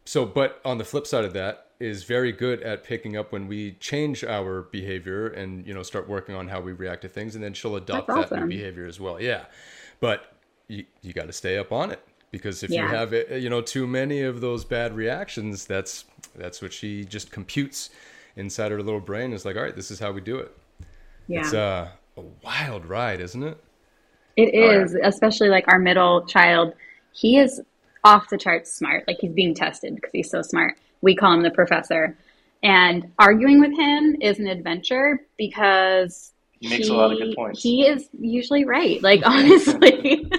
[0.05, 3.47] so, but on the flip side of that, is very good at picking up when
[3.47, 7.35] we change our behavior and you know start working on how we react to things,
[7.35, 9.21] and then she'll adopt That's that new behavior as well.
[9.21, 9.45] Yeah,
[9.99, 10.33] but
[10.67, 13.61] you you got to stay up on it because if you have uh, you know
[13.61, 17.89] too many of those bad reactions, that's that's what she just computes
[18.35, 19.33] inside her little brain.
[19.33, 20.55] Is like, all right, this is how we do it.
[21.27, 21.41] Yeah.
[21.41, 23.57] It's uh, a wild ride, isn't it?
[24.37, 24.99] it is yeah.
[24.99, 26.73] is, especially like our middle child.
[27.13, 27.61] He is
[28.03, 29.07] off the charts smart.
[29.07, 30.77] Like he's being tested because he's so smart.
[31.01, 32.17] We call him the professor.
[32.63, 37.63] And arguing with him is an adventure because He makes a lot of good points.
[37.63, 39.01] He is usually right.
[39.01, 40.29] Like honestly,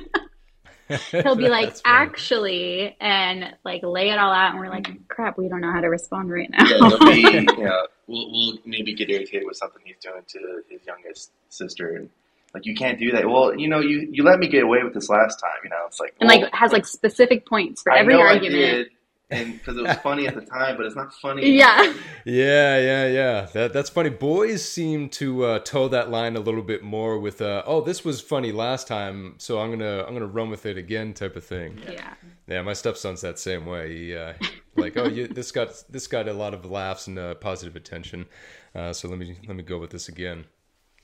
[1.10, 5.48] he'll be like, actually, and like lay it all out, and we're like, crap, we
[5.48, 6.64] don't know how to respond right now.
[6.64, 10.80] Yeah, be, you know, we'll, we'll maybe get irritated with something he's doing to his
[10.86, 12.10] youngest sister, and
[12.54, 13.28] like, you can't do that.
[13.28, 15.50] Well, you know, you you let me get away with this last time.
[15.64, 18.20] You know, it's like and well, like has like specific points for I every know
[18.20, 18.88] I argument.
[19.32, 21.50] Did, and because it was funny at the time, but it's not funny.
[21.50, 21.92] Yeah.
[22.24, 23.46] Yeah, yeah, yeah.
[23.52, 24.10] That that's funny.
[24.10, 28.04] Boys seem to uh, toe that line a little bit more with, uh, "Oh, this
[28.04, 31.44] was funny last time, so I'm gonna I'm gonna run with it again," type of
[31.44, 31.80] thing.
[31.86, 32.14] Yeah.
[32.48, 33.96] Yeah, my stepson's that same way.
[33.96, 34.34] He uh,
[34.76, 38.26] like, "Oh, you, this got this got a lot of laughs and uh, positive attention,
[38.74, 40.44] uh, so let me let me go with this again."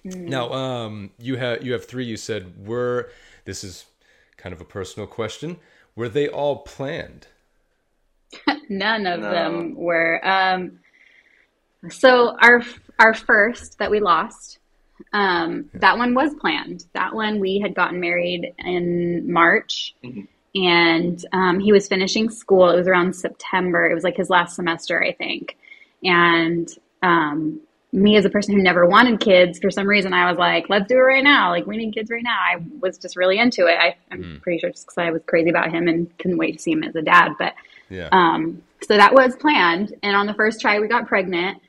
[0.05, 2.05] Now, um, you have you have three.
[2.05, 3.11] You said were
[3.45, 3.87] this is
[4.37, 5.59] kind of a personal question.
[5.97, 7.27] Were they all planned?
[8.69, 9.31] None of No.
[9.31, 10.21] them were.
[10.27, 10.81] Um,
[11.91, 12.63] so our
[12.99, 14.59] our first that we lost,
[15.13, 16.85] um, that one was planned.
[16.95, 19.95] That one we had gotten married in March,
[20.55, 22.69] and um, he was finishing school.
[22.71, 23.89] It was around September.
[23.89, 25.57] It was like his last semester, I think.
[26.03, 26.69] And
[27.03, 27.61] um,
[27.93, 30.89] me, as a person who never wanted kids, for some reason, I was like, "Let's
[30.89, 31.51] do it right now!
[31.51, 33.79] Like we need kids right now." I was just really into it.
[33.79, 36.59] I, I'm pretty sure just because I was crazy about him and couldn't wait to
[36.63, 37.55] see him as a dad, but.
[37.91, 38.09] Yeah.
[38.13, 39.95] Um, so that was planned.
[40.03, 41.61] And on the first try, we got pregnant,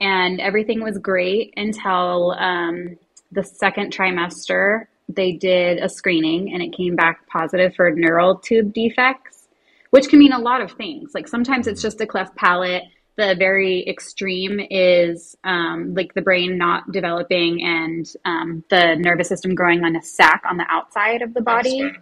[0.00, 2.98] and everything was great until um,
[3.32, 4.86] the second trimester.
[5.08, 9.48] They did a screening, and it came back positive for neural tube defects,
[9.90, 11.12] which can mean a lot of things.
[11.14, 12.84] Like sometimes it's just a cleft palate.
[13.16, 19.54] The very extreme is um, like the brain not developing and um, the nervous system
[19.54, 21.92] growing on a sac on the outside of the body.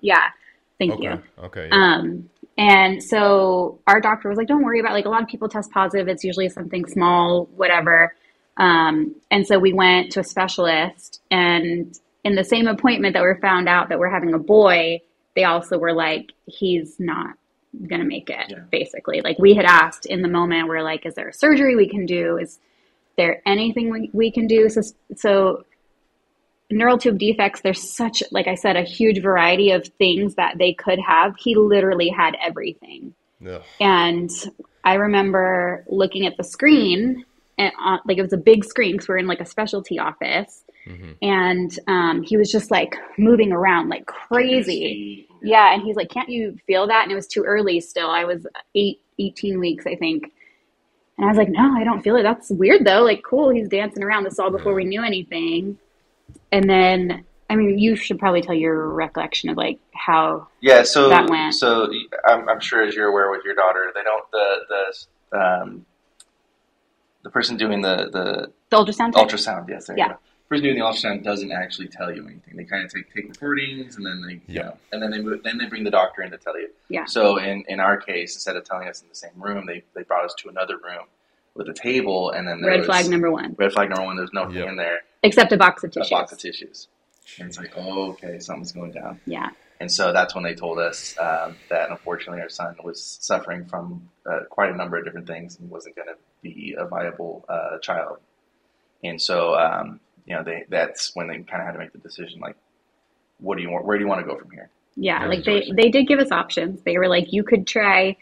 [0.00, 0.28] Yeah.
[0.78, 1.02] Thank okay.
[1.02, 1.22] you.
[1.44, 1.68] Okay.
[1.70, 1.74] yeah.
[1.74, 5.48] Um, and so our doctor was like, don't worry about like a lot of people
[5.48, 6.08] test positive.
[6.08, 8.14] It's usually something small, whatever.
[8.56, 13.28] Um, and so we went to a specialist and in the same appointment that we
[13.40, 15.00] found out that we're having a boy,
[15.34, 17.34] they also were like, he's not
[17.88, 18.58] going to make it Yeah.
[18.70, 19.20] basically.
[19.22, 22.04] Like we had asked in the moment, we're like, is there a surgery we can
[22.04, 22.36] do?
[22.36, 22.58] Is
[23.16, 24.68] there anything we, we can do?
[24.68, 24.82] So,
[25.16, 25.64] so
[26.70, 30.72] neural tube defects there's such like i said a huge variety of things that they
[30.72, 31.34] could have.
[31.36, 33.14] He literally had everything.
[33.46, 33.62] Ugh.
[33.80, 34.30] and
[34.84, 37.24] i remember looking at the screen
[37.56, 39.98] and uh, like it was a big screen because we are in like a specialty
[39.98, 40.62] office.
[41.22, 45.28] And um, he was just like moving around like crazy.
[45.42, 47.04] Yeah and he's like can't you feel that?
[47.04, 48.10] And it was too early still.
[48.10, 50.32] I was eight 18 weeks i think.
[51.18, 52.22] And i was like no i don't feel it.
[52.22, 53.02] That's weird though.
[53.02, 53.50] Like cool.
[53.50, 54.24] He's dancing around.
[54.24, 55.78] This all before we knew anything
[56.52, 61.08] and then i mean you should probably tell your recollection of like how Yeah, so
[61.08, 61.54] that went.
[61.54, 61.90] so
[62.26, 64.48] I'm, I'm sure as you're aware with your daughter, they don't the
[65.30, 65.86] the um,
[67.22, 69.68] the person doing the the the ultrasound ultrasound.
[69.68, 70.04] Yes, there Yeah.
[70.06, 70.18] you go.
[70.18, 72.56] The person doing the ultrasound doesn't actually tell you anything.
[72.56, 74.62] They kind of take take recordings and then they you Yeah.
[74.62, 76.68] know, and then they move, then they bring the doctor in to tell you.
[76.88, 77.04] Yeah.
[77.04, 80.02] So in in our case, instead of telling us in the same room, they they
[80.02, 81.06] brought us to another room
[81.60, 84.16] with a table and then there red was, flag number one red flag number one.
[84.16, 84.68] There's nothing Yep.
[84.70, 85.00] in there.
[85.22, 86.10] except a box of tissues.
[86.10, 86.88] A tissues box of tissues.
[87.38, 89.20] And it's like, oh, okay, something's going down.
[89.26, 93.66] yeah And so that's when they told us um, that unfortunately our son was suffering
[93.66, 97.44] from uh, quite a number of different things and wasn't going to be a viable
[97.48, 98.18] uh, child.
[99.04, 101.98] And so, um, you know, they that's when they kind of had to make the
[101.98, 102.56] decision, like,
[103.38, 103.84] what do you want?
[103.86, 104.68] Where do you want to go from here?
[104.96, 106.82] Yeah, Yeah, like they they did give us options.
[106.82, 108.16] They were like, you could try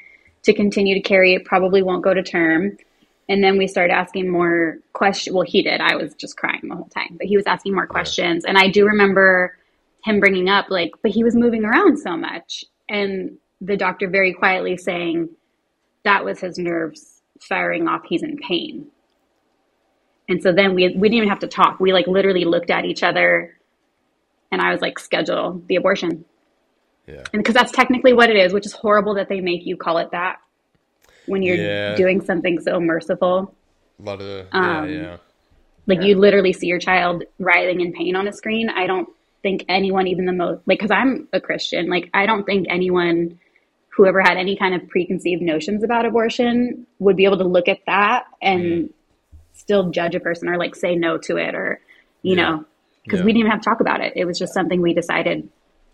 [0.44, 2.76] to continue to carry it, probably won't go to term.
[3.28, 5.34] And then we started asking more questions.
[5.34, 5.80] Well, he did.
[5.80, 8.44] I was just crying the whole time, but he was asking more questions.
[8.44, 9.56] And I do remember
[10.04, 14.32] him bringing up like, but he was moving around so much, and the doctor very
[14.32, 15.28] quietly saying
[16.04, 18.02] that was his nerves firing off.
[18.08, 18.86] He's in pain.
[20.28, 21.80] And so then we we didn't even have to talk.
[21.80, 23.58] We like literally looked at each other,
[24.50, 26.24] and I was like, schedule the abortion.
[27.06, 27.24] Yeah.
[27.32, 29.98] And because that's technically what it is, which is horrible that they make you call
[29.98, 30.36] it that
[31.28, 31.94] when you're Yeah.
[31.96, 33.54] doing something so merciful.
[34.00, 35.16] A lot of Um, yeah, yeah.
[35.86, 38.68] Like you literally see your child writhing in pain on a screen.
[38.68, 39.08] I don't
[39.42, 43.38] think anyone, even the most, like, because I'm a Christian, like, I don't think anyone
[43.90, 47.68] who ever had any kind of preconceived notions about abortion would be able to look
[47.68, 48.92] at that and Mm.
[49.54, 51.80] still judge a person or like say no to it or,
[52.22, 52.42] you Yeah.
[52.42, 52.64] know,
[53.04, 53.26] because Yeah.
[53.26, 54.12] we didn't even have to talk about it.
[54.14, 55.48] It was just something we decided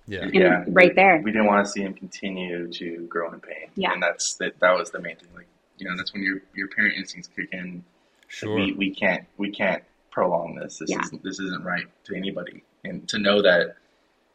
[0.07, 0.25] Yeah.
[0.25, 0.65] in, Yeah.
[0.69, 1.21] right there.
[1.23, 3.69] We didn't want to see him continue to grow in pain.
[3.77, 3.93] Yeah.
[3.93, 5.29] And that's that that was the main thing.
[5.35, 5.47] Like,
[5.79, 7.85] you know, that's when your your parent instincts kick in.
[8.29, 8.55] Sure.
[8.55, 10.79] We we can't we can't prolong this.
[10.79, 11.01] This Yeah.
[11.03, 12.63] isn't this isn't right to anybody.
[12.85, 13.77] And to know that,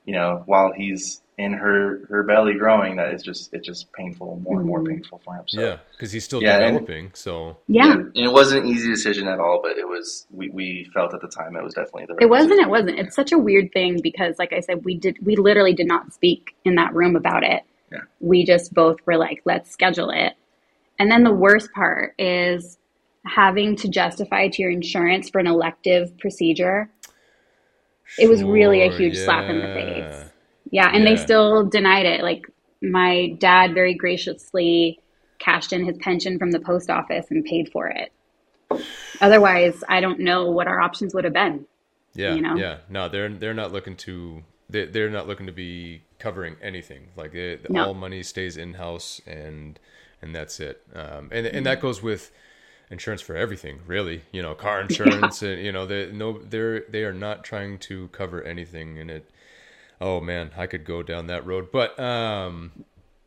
[0.06, 4.42] you know, while he's in her her belly growing, that is just it's just painful,
[4.44, 4.88] more and more Mhm.
[4.90, 5.44] painful for him.
[5.48, 7.12] So yeah, because he's still Yeah, and- developing.
[7.14, 7.94] So Yeah.
[7.94, 11.22] And it wasn't an easy decision at all, but it was we, we felt at
[11.22, 12.50] the time it was definitely the right It wasn't.
[12.52, 12.68] decision.
[12.68, 13.00] It wasn't.
[13.00, 15.18] It's such a weird thing because, like I said, we did.
[15.26, 17.64] We literally did not speak in that room about it.
[17.92, 18.00] Yeah.
[18.20, 20.34] We just both were like, "Let's schedule it."
[21.00, 22.78] And then the worst part is
[23.26, 26.90] having to justify to your insurance for an elective procedure.
[28.18, 30.26] It was really a huge slap in the face.
[30.72, 32.22] Yeah, and they still denied it.
[32.22, 32.46] Like
[32.82, 35.00] my dad very graciously
[35.40, 38.12] cashed in his pension from the post office and paid for it.
[39.22, 41.66] Otherwise, I don't know what our options would have been.
[42.14, 42.56] Yeah, you know?
[42.56, 42.78] yeah.
[42.90, 47.08] No, they're they're not looking to they they're not looking to be covering anything.
[47.16, 47.88] Like they, No.
[47.88, 49.80] all money stays in house and
[50.22, 50.82] and that's it.
[50.94, 52.32] Um, and and that goes with
[52.92, 54.24] insurance for everything, really.
[54.32, 58.08] You know, car insurance and you know they no they're they are not trying to
[58.10, 59.30] cover anything and it.
[60.02, 62.72] Oh man, I could go down that road, but um,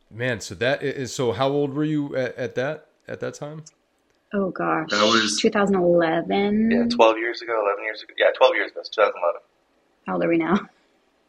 [0.09, 1.31] man, so that is so.
[1.31, 3.63] How old were you at, at that at that time?
[4.33, 6.71] Oh gosh, That was- 2011.
[6.71, 8.13] Yeah, 12 years ago, 11 years ago.
[8.17, 8.81] Yeah, 12 years ago.
[8.81, 9.41] 2011.
[10.07, 10.57] How old are we now?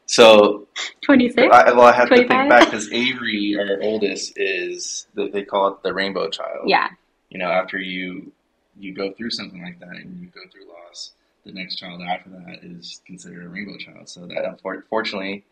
[0.06, 0.66] So,
[1.02, 1.48] 26.
[1.52, 5.68] I, well, I have to think back because Avery, our oldest, is they, they call
[5.68, 6.64] it the rainbow child.
[6.66, 6.88] yeah,
[7.34, 8.32] You know, after you
[8.78, 11.12] you go through something like that and you go through loss,
[11.44, 14.08] the next child after that is considered a rainbow child.
[14.08, 15.44] So that unfortunately,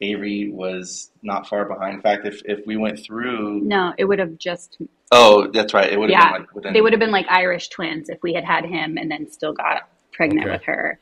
[0.00, 1.96] Avery was not far behind.
[1.96, 4.78] In fact, if if we went through, no, it would have just
[5.12, 6.72] oh, that's right, it would have yeah, been like within.
[6.72, 9.52] they would have been like Irish twins if we had had him and then still
[9.52, 10.52] got pregnant Okay.
[10.52, 10.98] with her.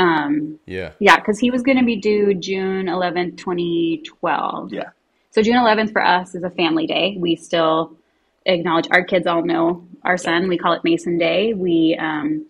[0.00, 4.72] Um, Yeah, yeah, because he was going to be due June 11th, 2012.
[4.72, 4.90] Yeah.
[5.30, 7.16] So June 11th for us is a family day.
[7.18, 7.96] We still
[8.46, 10.48] acknowledge our kids all know our son.
[10.48, 11.52] We call it Mason Day.
[11.54, 12.46] We um,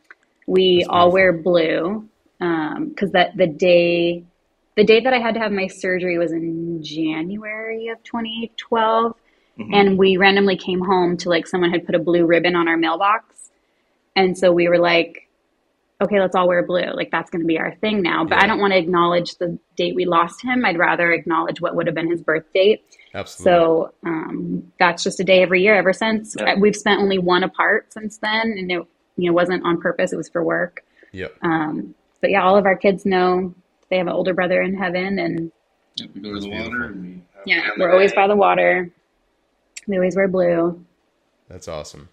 [0.47, 4.25] we That's all wear blue because that the day
[4.77, 9.15] the day that I had to have my surgery was in January of 2012,
[9.59, 9.71] Mhm.
[9.73, 12.77] and we randomly came home to like someone had put a blue ribbon on our
[12.77, 13.51] mailbox,
[14.15, 15.26] and so we were like,
[16.03, 16.93] okay, let's all wear blue.
[16.95, 18.25] Like that's going to be our thing now.
[18.25, 20.65] But I don't want to acknowledge the date we lost him.
[20.65, 22.85] I'd rather acknowledge what would have been his birth date.
[23.15, 23.53] absolutely.
[23.53, 26.37] So um, that's just a day every year ever since.
[26.39, 26.55] Yeah.
[26.59, 28.87] We've spent only one apart since then, and it
[29.17, 30.13] you know wasn't on purpose.
[30.13, 30.85] It was for work.
[31.13, 31.37] yep.
[31.43, 33.55] Um, but yeah, all of our kids know
[33.91, 35.53] they have an older brother in heaven, and
[35.97, 36.85] Yeah, we go to the water.
[36.85, 38.91] And we yeah, we're always by the water.
[39.87, 40.85] We always wear blue.
[41.49, 42.09] That's awesome.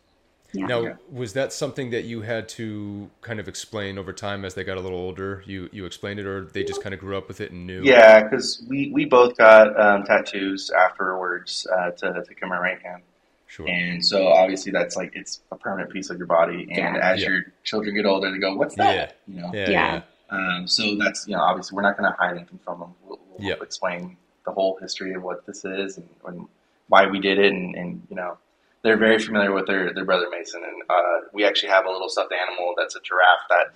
[0.54, 0.68] Yeah.
[0.68, 4.64] Now, was that something that you had to kind of explain over time as they
[4.64, 5.44] got a little older?
[5.46, 7.84] You you explained it, or they just kind of grew up with it and knew?
[7.84, 13.04] Yeah, because we, we both got um, tattoos afterwards uh, to, to commemorate right hand.
[13.48, 13.68] sure.
[13.68, 16.68] And so obviously that's like it's a permanent piece of your body.
[16.72, 16.98] And Yeah.
[16.98, 17.30] as Yeah.
[17.30, 19.12] your children get older, they go, "What's that?" Yeah.
[19.28, 19.52] You know.
[19.54, 19.70] yeah, Yeah.
[19.70, 22.96] yeah, Um, so that's you know obviously we're not going to hide anything from them.
[23.06, 23.62] We'll, we'll Yep.
[23.62, 26.48] explain the whole history of what this is and, and
[26.88, 28.38] why we did it, and, and you know
[28.84, 32.10] they're very familiar with their, their brother Mason, and uh, we actually have a little
[32.10, 33.68] stuffed animal that's a giraffe that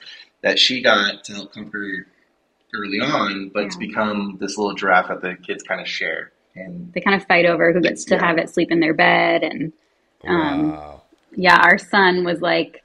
[0.41, 2.07] that she got to help comfort
[2.75, 6.31] early on, but it's become this little giraffe that the kids kind of share.
[6.55, 8.25] And They kind of fight over who gets to Yeah.
[8.25, 9.73] have it sleep in their bed, and
[10.25, 11.03] Um, Wow.
[11.35, 12.83] yeah, our son was like,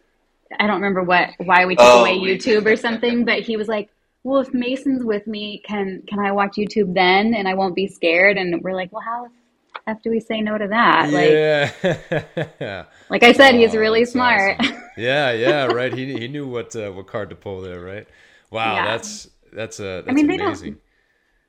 [0.60, 3.56] I don't remember what why we took Oh, away we- YouTube or something, but he
[3.56, 3.88] was like,
[4.22, 7.88] "Well, if Mason's with me, can can I watch YouTube then, and I won't be
[7.88, 9.30] scared?" And we're like, "Well, how the
[10.02, 11.30] do we say no to that?" Like,
[12.60, 12.84] yeah.
[13.10, 14.56] like I said, he's Oh, really smart.
[14.60, 14.76] awesome.
[14.96, 15.92] yeah, yeah, right.
[15.92, 18.06] He he knew what uh, what card to pull there, right?
[18.50, 18.84] Wow, Yeah.
[18.86, 20.76] that's that's uh, that's mean, they don't- amazing.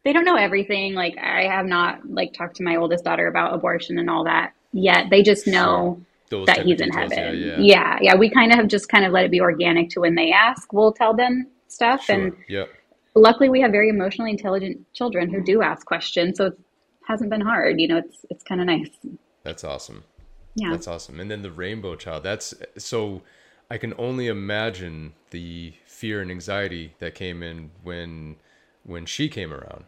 [0.04, 0.94] they don't know everything.
[0.94, 4.54] Like I have not like talked to my oldest daughter about abortion and all that
[4.72, 5.10] yet.
[5.10, 7.40] They just know Those that he's in details, heaven.
[7.40, 7.98] Yeah, Yeah, yeah.
[8.02, 10.32] yeah, We kind of have just kind of let it be organic to when they
[10.32, 12.06] ask, we'll tell them stuff.
[12.06, 12.16] Sure.
[12.16, 12.70] And yep.
[13.16, 16.52] luckily we have very emotionally intelligent children who do ask questions, so
[17.08, 17.80] hasn't been hard.
[17.80, 18.90] You know, it's it's kind of nice.
[19.44, 20.04] That's awesome.
[20.56, 20.72] Yeah.
[20.72, 21.20] That's awesome.
[21.20, 22.24] And then the rainbow child.
[22.24, 23.22] That's so
[23.70, 28.36] I can only imagine the fear and anxiety that came in when
[28.84, 29.86] when she came around.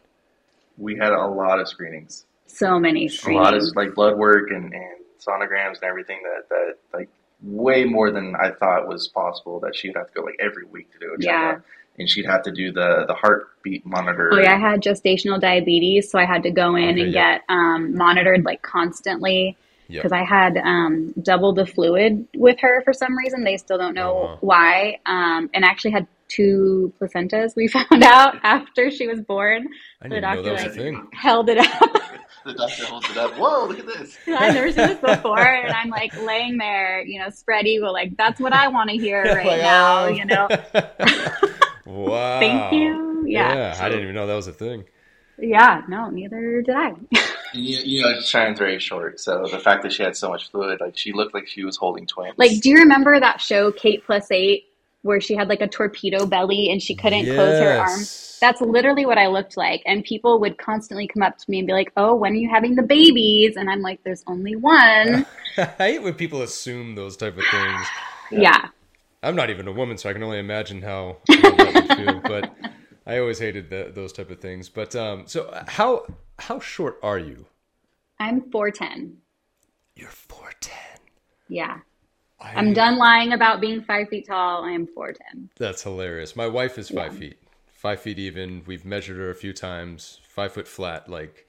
[0.77, 3.39] We had a lot of screenings, so many screenings.
[3.39, 7.09] a lot of like blood work and, and sonograms and everything that that like
[7.41, 9.59] way more than I thought was possible.
[9.59, 11.59] That she'd have to go like every week to do a Yeah.
[11.95, 14.29] Checkup, and she'd have to do the the heartbeat monitor.
[14.33, 17.37] Oh yeah, I had gestational diabetes, so I had to go in Okay, and yeah.
[17.37, 20.01] get um, monitored like constantly Yep.
[20.01, 23.43] because I had um, double the fluid with her for some reason.
[23.43, 24.37] They still don't know wow.
[24.41, 27.55] why, um, and I actually had two placentas.
[27.55, 29.67] We found out after she was born.
[30.01, 31.67] I The doctor that was a like held it up.
[32.45, 33.33] the doctor holds it up.
[33.37, 34.17] Whoa, look at this.
[34.27, 38.17] I've never seen this before, and I'm like laying there, you know, spread eagle, like
[38.17, 40.07] that's what I want to hear right Like, now, oh.
[40.07, 40.47] you know.
[41.85, 42.39] Wow.
[42.39, 43.25] Thank you.
[43.27, 43.75] Yeah.
[43.79, 44.85] I didn't even know that was a thing.
[45.37, 46.89] Yeah, no, neither did I.
[46.89, 50.49] And you, you know, Cheyenne's very short, so the fact that she had so much
[50.49, 52.35] fluid, like she looked like she was holding twins.
[52.37, 54.65] Like, do you remember that show Kate Plus Eight,
[55.01, 58.37] where she had like a torpedo belly and she couldn't close her arms?
[58.41, 59.81] That's literally what I looked like.
[59.85, 62.49] And people would constantly come up to me and be like, "Oh, when are you
[62.49, 65.25] having the babies?" And I'm like, "There's only one."
[65.57, 67.87] I hate when people assume those type of things.
[68.31, 68.67] yeah.
[69.25, 72.21] I'm not even a woman, so I can only imagine how, how that would feel.
[72.21, 72.55] But
[73.07, 74.69] I always hated the, those type of things.
[74.69, 76.05] But um, so how
[76.37, 77.47] how short are you?
[78.19, 79.15] I'm 4'10.
[79.95, 80.99] You're four ten.
[81.49, 81.79] Yeah.
[82.39, 84.63] I'm done lying about being five feet tall.
[84.63, 85.49] I am 4'10.
[85.57, 86.35] That's hilarious.
[86.35, 87.39] My wife is five feet,
[87.73, 88.61] five feet even.
[88.67, 91.47] We've measured her a few times, five foot flat, like,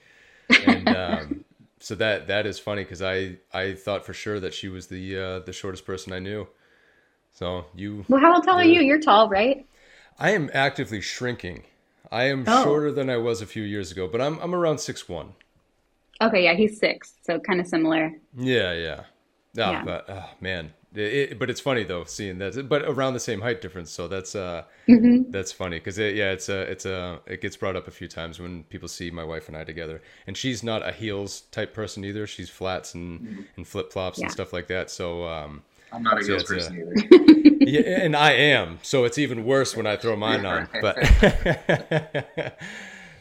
[0.67, 1.45] and um,
[1.81, 5.19] so that that is funny because I I thought for sure that she was the
[5.19, 6.47] uh, the shortest person I knew.
[7.37, 8.81] So you, Well, how tall are you?
[8.83, 9.67] You're tall, right?
[10.19, 11.65] I am actively shrinking.
[12.13, 12.47] I am Oh.
[12.47, 15.37] shorter than I was a few years ago, but I'm I'm around six one.
[16.21, 18.13] Okay, yeah, he's six, so kind of similar.
[18.37, 19.05] Yeah, yeah.
[19.59, 19.85] Oh, Yeah.
[19.85, 21.01] but oh, man, it,
[21.33, 23.91] it, but it's funny though seeing that, but around the same height difference.
[23.91, 25.33] So that's uh, Mm-hmm.
[25.33, 28.09] that's funny because it, yeah, it's a it's a it gets brought up a few
[28.09, 31.75] times when people see my wife and I together, and she's not a heels type
[31.75, 32.27] person either.
[32.27, 33.23] She's flats and
[33.57, 34.25] and flip flops Yeah.
[34.25, 34.91] and stuff like that.
[34.91, 35.63] So um,
[35.93, 36.95] I'm not a So girls it's, person either.
[37.65, 38.81] yeah, and I am.
[38.83, 40.69] So it's even worse when I throw mine on.
[40.81, 40.97] But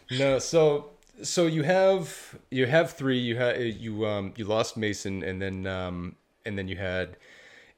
[0.09, 0.89] no, so
[1.21, 3.19] so you have you have three.
[3.19, 7.17] You had you um you lost Mason, and then um and then you had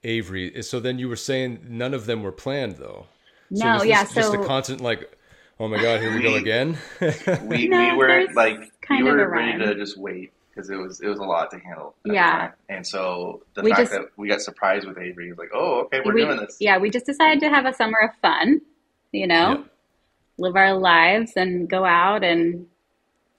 [0.04, 0.62] Avery.
[0.64, 3.08] So then you were saying none of them were planned though.
[3.54, 5.12] So No, was this yeah, just a constant like,
[5.60, 6.78] oh my god, here we go again.
[7.46, 9.60] We, No, we were like kind we of were a ready rhyme.
[9.60, 11.96] to just wait because it was it was a lot to handle.
[12.04, 12.32] Yeah.
[12.40, 12.54] time.
[12.70, 15.82] and so the We fact just- that we got surprised with Avery, was like, oh,
[15.86, 16.58] okay, we're we, doing this.
[16.60, 18.62] Yeah, we just decided to have a summer of fun,
[19.12, 19.66] you know,
[20.38, 22.66] live our lives and go out and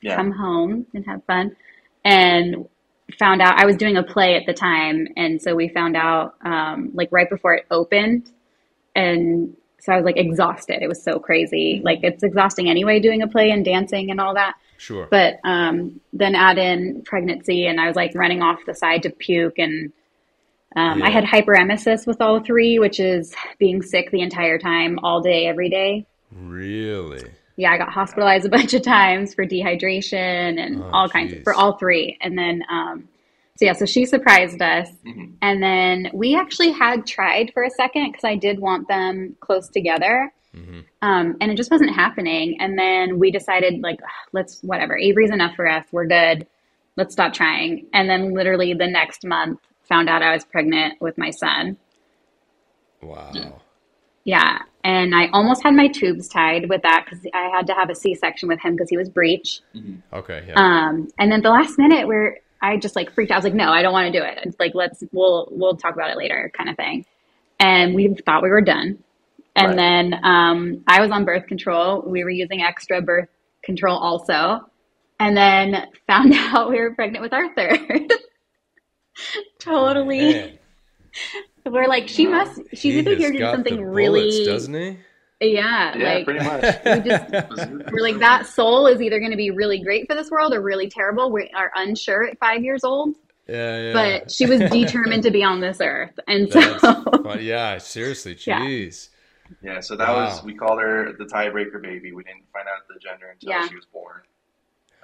[0.00, 0.16] Yeah.
[0.16, 1.56] come home and have fun.
[2.04, 2.66] And
[3.18, 6.34] found out I was doing a play at the time, and so we found out
[6.44, 8.30] um, like right before it opened,
[8.94, 10.82] and so I was like exhausted.
[10.82, 11.80] It was so crazy.
[11.84, 14.54] Like it's exhausting anyway doing a play and dancing and all that.
[14.78, 15.06] Sure.
[15.10, 19.10] But um, then add in pregnancy, and I was like running off the side to
[19.10, 19.92] puke, and
[20.76, 25.20] um, I had hyperemesis with all three, which is being sick the entire time, all
[25.20, 26.06] day, every day.
[26.32, 27.22] really?
[27.56, 31.42] Yeah, I got hospitalized a bunch of times for dehydration and Oh, all kinds geez.
[31.42, 32.16] for all three.
[32.20, 33.08] And then, um,
[33.56, 34.88] so yeah, so she surprised us.
[35.04, 35.32] Mhm.
[35.42, 39.68] And then we actually had tried for a second because I did want them close
[39.68, 40.32] together.
[40.54, 40.80] Mm-hmm.
[41.02, 42.60] Um, and it just wasn't happening.
[42.60, 44.00] And then we decided, like,
[44.32, 45.84] let's, whatever, Avery's enough for us.
[45.92, 46.46] We're good.
[46.96, 47.86] Let's stop trying.
[47.92, 51.76] And then literally the next month, found out I was pregnant with my son.
[53.00, 53.60] Wow.
[54.24, 54.58] Yeah.
[54.84, 57.94] And I almost had my tubes tied with that because I had to have a
[57.94, 59.60] C section with him because he was breech.
[60.12, 60.44] Okay.
[60.48, 60.54] Yeah.
[60.56, 63.54] Um, and then the last minute where I just like freaked out, I was like,
[63.54, 64.38] no, I don't want to do it.
[64.42, 67.06] It's like, let's, we'll, we'll talk about it later kind of thing.
[67.60, 69.02] And we thought we were done.
[69.58, 69.76] And Right.
[69.76, 72.02] then, um, I was on birth control.
[72.06, 73.28] We were using extra birth
[73.64, 74.60] control also.
[75.20, 77.78] And then found out we were pregnant with our third.
[79.58, 80.32] totally.
[80.32, 80.58] Man,
[81.66, 84.96] We're like, she must, she's he either here to do something bullets, really, doesn't he?
[85.40, 86.62] yeah, Yeah, like, pretty much.
[86.84, 90.30] we just, we're like that soul is either going to be really great for this
[90.30, 91.30] world or really terrible.
[91.32, 93.16] We are unsure at five years old,
[93.48, 93.92] Yeah, yeah.
[94.20, 97.38] but she was determined to be on this earth, and That's so fun.
[97.42, 98.46] Yeah, seriously, jeez.
[98.46, 99.14] Yeah,
[99.80, 100.24] so that Wow.
[100.26, 102.12] was we called her the tiebreaker baby.
[102.12, 103.68] We didn't find out the gender until Yeah.
[103.68, 104.22] she was born.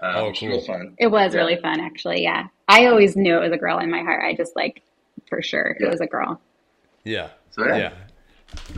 [0.00, 0.94] Um, Oh, which was fun.
[0.98, 1.40] it was Yeah.
[1.40, 2.22] really fun, actually.
[2.22, 4.24] Yeah, I always knew it was a girl in my heart.
[4.24, 4.82] I just like
[5.28, 6.40] for sure it was a girl.
[7.04, 7.28] Yeah.
[7.50, 7.92] So yeah, Yeah.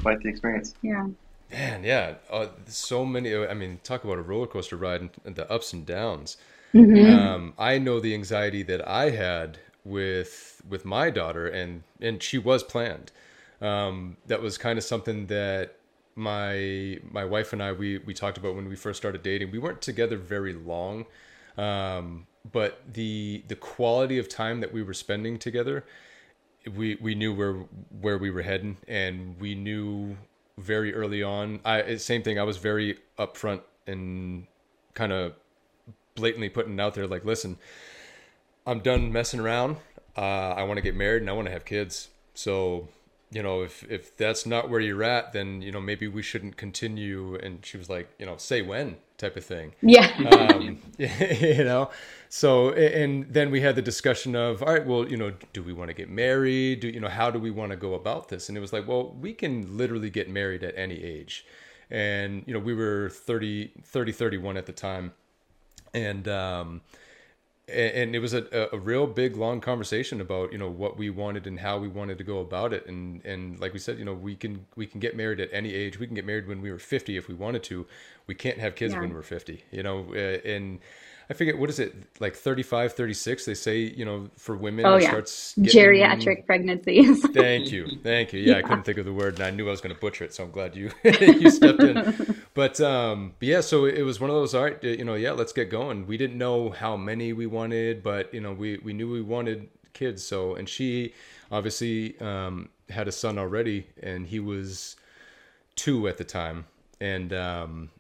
[0.03, 0.75] quite the experience.
[0.83, 1.07] Yeah,
[1.51, 3.35] Man, yeah, uh, so many.
[3.35, 6.37] I mean, talk about a roller coaster ride and the ups and downs.
[6.75, 7.19] Mm-hmm.
[7.19, 12.37] Um, I know the anxiety that I had with with my daughter, and and she
[12.37, 13.13] was planned.
[13.61, 15.77] Um, that was kind of something that
[16.15, 19.51] my my wife and I we we talked about when we first started dating.
[19.51, 21.07] We weren't together very long,
[21.57, 25.85] um, but the the quality of time that we were spending together,
[26.75, 27.55] we we knew where
[28.01, 30.17] where we were heading, and we knew
[30.59, 31.61] very early on.
[31.65, 32.39] I same thing.
[32.39, 34.47] I was very upfront and
[34.95, 35.35] kind of
[36.17, 37.59] blatantly putting out there, like, listen,
[38.67, 39.77] I'm done messing around.
[40.17, 42.09] Uh, I want to get married and I want to have kids.
[42.35, 42.89] So,
[43.31, 46.57] you know, if if that's not where you're at, then you know maybe we shouldn't
[46.57, 47.35] continue.
[47.37, 49.73] And she was like, you know, say when type of thing.
[49.81, 50.13] Yeah.
[50.31, 51.91] um, you know,
[52.29, 55.73] so and then we had the discussion of, all right, well, you know, do we
[55.73, 56.81] want to get married?
[56.81, 58.49] Do you know how do we want to go about this?
[58.49, 61.47] And it was like, well, we can literally get married at any age.
[61.91, 65.13] And you know, we were 30, 30 31 at the time
[65.97, 66.81] and um,
[67.69, 71.47] and it was a, a real big long conversation about you know what we wanted
[71.47, 72.87] and how we wanted to go about it.
[72.87, 75.75] And and like we said you know we can we can get married at any
[75.75, 75.99] age.
[75.99, 77.87] We can get married when we were 50 if we wanted to.
[78.27, 79.01] We can't have kids Yeah.
[79.01, 80.79] when we're 50 you know uh, and
[81.29, 84.95] I forget what is it like 35 36 they say you know for women Oh
[84.97, 85.09] it yeah.
[85.09, 87.21] starts getting- Geriatric pregnancies.
[87.33, 88.41] Thank you, thank you.
[88.41, 90.25] Yeah, I couldn't think of the word, and I knew I was going to butcher
[90.25, 92.37] it, so I'm glad you you stepped in.
[92.55, 94.55] But um, but yeah, so it was one of those.
[94.55, 96.07] All right, you know, yeah, let's get going.
[96.07, 99.69] We didn't know how many we wanted, but you know, we we knew we wanted
[99.93, 100.25] kids.
[100.25, 101.13] So and she
[101.53, 104.97] obviously um, had a son already, and he was
[105.75, 106.65] two at the time,
[106.99, 107.91] and um,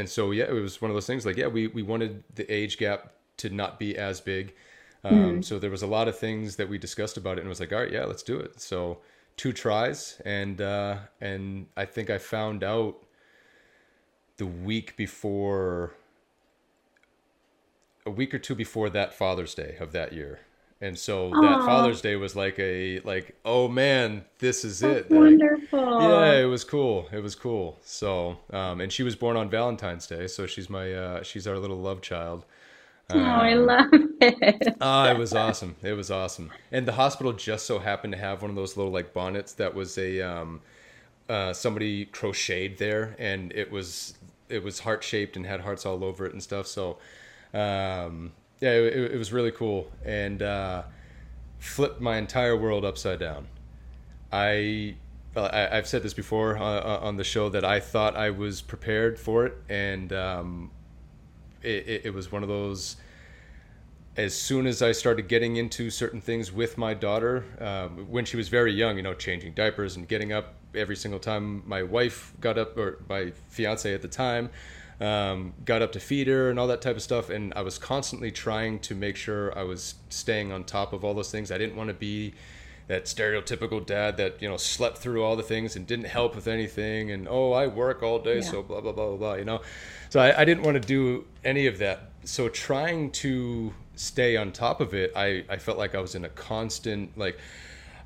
[0.00, 1.26] and so yeah, it was one of those things.
[1.26, 4.54] Like yeah, we we wanted the age gap to not be as big.
[5.04, 7.48] Um, So there was a lot of things that we discussed about it, and it
[7.48, 8.60] was like, all right, yeah, let's do it.
[8.60, 8.98] So
[9.36, 12.96] two tries, and uh, and I think I found out
[14.38, 15.92] the week before,
[18.06, 20.40] a week or two before that Father's Day of that year,
[20.80, 25.10] and so that Father's Day was like a like, oh man, this is it.
[25.10, 25.40] Like,
[25.96, 27.08] yeah, it was cool.
[27.12, 27.78] It was cool.
[27.82, 31.58] So, um, and she was born on Valentine's Day, so she's my uh, she's our
[31.58, 32.44] little love child.
[33.12, 34.76] Oh, I Um, love it.
[34.80, 35.76] Ah, it was awesome.
[35.82, 36.52] It was awesome.
[36.72, 39.74] And the hospital just so happened to have one of those little like bonnets that
[39.74, 40.62] was a um,
[41.28, 44.14] uh, somebody crocheted there, and it was
[44.48, 46.66] it was heart shaped and had hearts all over it and stuff.
[46.66, 46.98] So,
[47.54, 50.84] um, yeah, it, it was really cool and uh,
[51.58, 53.48] flipped my entire world upside down.
[54.32, 54.96] I,
[55.36, 59.18] I I've said this before uh, on the show that I thought I was prepared
[59.18, 60.70] for it, and um,
[61.62, 62.96] it, it, it was one of those
[64.16, 68.36] as soon as I started getting into certain things with my daughter, um, when she
[68.36, 72.32] was very young, you know, changing diapers and getting up every single time my wife
[72.40, 74.50] got up, or my fiance at the time,
[75.00, 77.30] um, got up to feed her and all that type of stuff.
[77.30, 81.14] And I was constantly trying to make sure I was staying on top of all
[81.14, 81.50] those things.
[81.50, 82.34] I didn't want to be
[82.90, 86.48] that stereotypical dad that, you know, slept through all the things and didn't help with
[86.48, 87.12] anything.
[87.12, 88.50] And, oh, I work all day, Yeah.
[88.50, 89.60] so blah, blah, blah, blah, blah, you know.
[90.08, 92.10] So I, I didn't want to do any of that.
[92.24, 96.24] So trying to stay on top of it, I, I felt like I was in
[96.24, 97.38] a constant like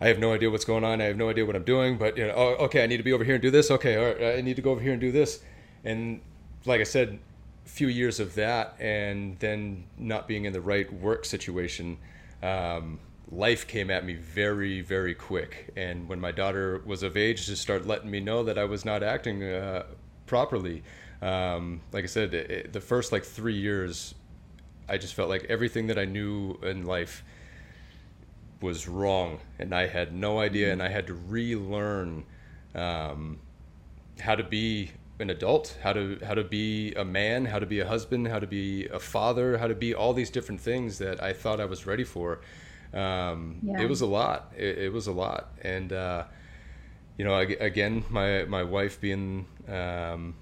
[0.02, 1.00] I have no idea what's going on.
[1.00, 3.02] I have no idea what I'm doing, but you know, oh, okay, I need to
[3.02, 3.70] be over here and do this.
[3.70, 5.40] Okay, all right, I need to go over here and do this.
[5.82, 6.20] And
[6.66, 7.18] like I said,
[7.64, 11.96] a few years of that, and then not being in the right work situation,
[12.42, 12.98] um,
[13.30, 15.70] life came at me very, very quick.
[15.76, 18.84] And when my daughter was of age to start letting me know that I was
[18.84, 19.84] not acting uh,
[20.26, 20.82] properly,
[21.22, 24.14] um, like I said, it, the first like three years,
[24.88, 27.24] I just felt like everything that I knew in life
[28.60, 32.24] was wrong, and I had no idea, and I had to relearn
[32.74, 33.38] um,
[34.20, 37.80] how to be an adult, how to how to be a man, how to be
[37.80, 41.22] a husband, how to be a father, how to be all these different things that
[41.22, 42.40] I thought I was ready for.
[42.94, 43.82] Um, Yeah.
[43.82, 44.52] It was a lot.
[44.56, 46.24] It, it was a lot, and uh,
[47.18, 50.34] you know, ag- again, my my wife being um,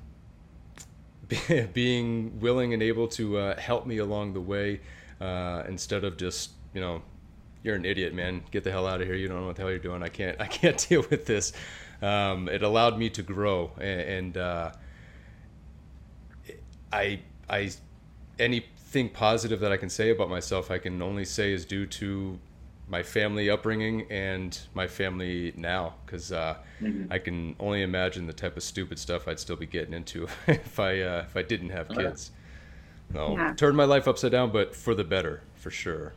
[1.73, 4.81] being willing and able to uh, help me along the way
[5.21, 7.03] uh, instead of just you know
[7.63, 8.43] you're an idiot man.
[8.51, 9.17] Get the hell out of here.
[9.17, 10.03] You don't know what the hell you're doing.
[10.03, 11.53] I can't i can't deal with this.
[12.03, 13.71] Um, it allowed me to grow.
[13.79, 14.73] And, and uh,
[16.93, 17.71] i i
[18.93, 22.39] anything positive that i can say about myself i can only say is due to
[22.89, 26.55] my family upbringing and my family now because uh,
[27.11, 30.79] I can only imagine the type of stupid stuff I'd still be getting into if
[30.79, 31.97] I uh, if I didn't have yeah.
[31.97, 32.33] kids.
[33.15, 33.55] No, Yeah.
[33.55, 36.13] turned my life upside down, but for the better, for sure.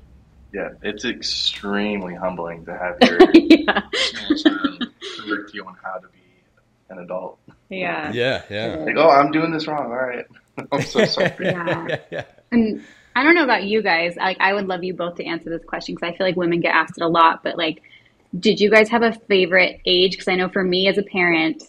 [0.54, 3.82] Yeah, it's extremely humbling to have your yeah.
[3.94, 6.20] small child correct you on how to be
[6.90, 7.40] an adult.
[7.70, 8.12] Yeah.
[8.12, 8.76] Yeah, yeah.
[8.86, 9.86] Like, oh, I'm doing this wrong.
[9.86, 10.26] All right.
[10.74, 11.34] I'm so sorry.
[11.40, 11.88] Yeah.
[11.90, 12.24] yeah, yeah.
[12.52, 12.84] And
[13.16, 14.16] I don't know about you guys.
[14.16, 16.60] Like, I would love you both to answer this question because I feel like women
[16.60, 17.44] get asked it a lot.
[17.44, 17.82] But like,
[18.38, 20.12] did you guys have a favorite age?
[20.12, 21.64] Because I know for me as a parent,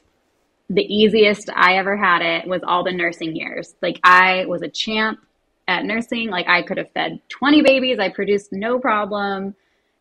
[0.68, 3.74] the easiest I ever had it was all the nursing years.
[3.82, 5.20] Like, I was a champ
[5.68, 6.28] at nursing.
[6.28, 7.98] Like, I could have fed 20 babies.
[8.00, 9.54] I produced no problem.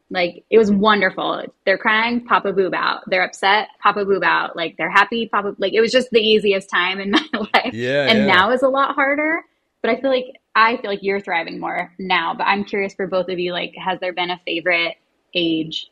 [0.10, 1.44] Like, it was wonderful.
[1.66, 3.02] They're crying, Papa Boob out.
[3.08, 4.56] They're upset, Papa Boob out.
[4.56, 5.56] Like, they're happy, Papa.
[5.58, 7.74] Like, it was just the easiest time in my life.
[7.74, 8.26] Yeah, and yeah.
[8.26, 9.44] now is a lot harder.
[9.82, 12.34] But I feel like I feel like you're thriving more now.
[12.34, 13.52] But I'm curious for both of you.
[13.52, 14.96] Like, has there been a favorite
[15.34, 15.88] age?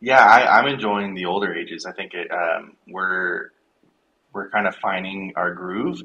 [0.00, 1.86] Yeah, I, I'm enjoying the older ages.
[1.86, 3.50] I think it, um, we're
[4.32, 6.02] we're kind of finding our groove,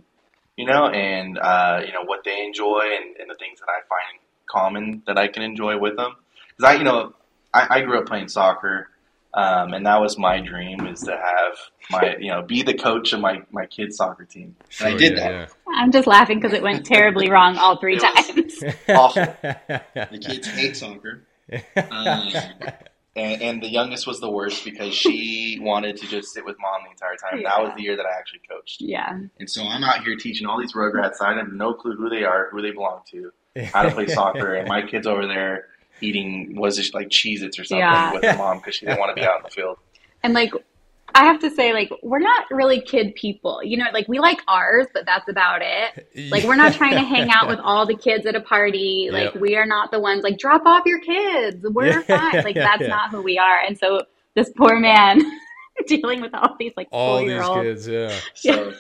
[0.58, 3.82] you know, and uh, you know what they enjoy and, and the things that I
[3.88, 6.16] find common that I can enjoy with them.
[6.56, 7.14] Because I, you know,
[7.54, 8.90] I, I grew up playing soccer,
[9.36, 11.58] um, and that was my dream is to have
[11.92, 14.56] my, you know, be the coach of my my kids' soccer team.
[14.80, 15.52] and I did yeah, that.
[15.68, 18.64] I'm just laughing because it went terribly wrong all three It times.
[18.90, 19.26] Awful.
[19.44, 21.24] The kids hate soccer.
[21.92, 22.30] Um,
[23.18, 26.84] and, and the youngest was the worst because she wanted to just sit with mom
[26.86, 27.44] the entire time.
[27.44, 28.80] That was the year that I actually coached.
[28.80, 29.20] Yeah.
[29.40, 31.22] And so I'm out here teaching all these Rugrats.
[31.22, 33.32] I have no clue who they are, who they belong to,
[33.74, 34.56] how to play soccer.
[34.56, 35.68] And my kid's over there
[36.02, 38.14] eating, was it like Cheez Its or something Yeah.
[38.14, 39.78] with her mom because she didn't want to be out in the field.
[40.24, 40.52] And like,
[41.14, 43.62] I have to say, like, we're not really kid people.
[43.64, 46.08] You know, like we like ours, but that's about it.
[46.32, 49.10] Like, we're not trying to hang out with all the kids at a party.
[49.12, 49.42] Like, Yep.
[49.42, 51.64] we are not the ones like drop off your kids.
[51.70, 52.44] We're Yeah, fine.
[52.44, 52.88] Like, that's yeah.
[52.88, 53.60] not who we are.
[53.66, 54.02] And so
[54.34, 55.22] this poor man
[55.88, 57.62] dealing with all these like All four these year olds.
[57.62, 58.20] kids, yeah.
[58.34, 58.74] So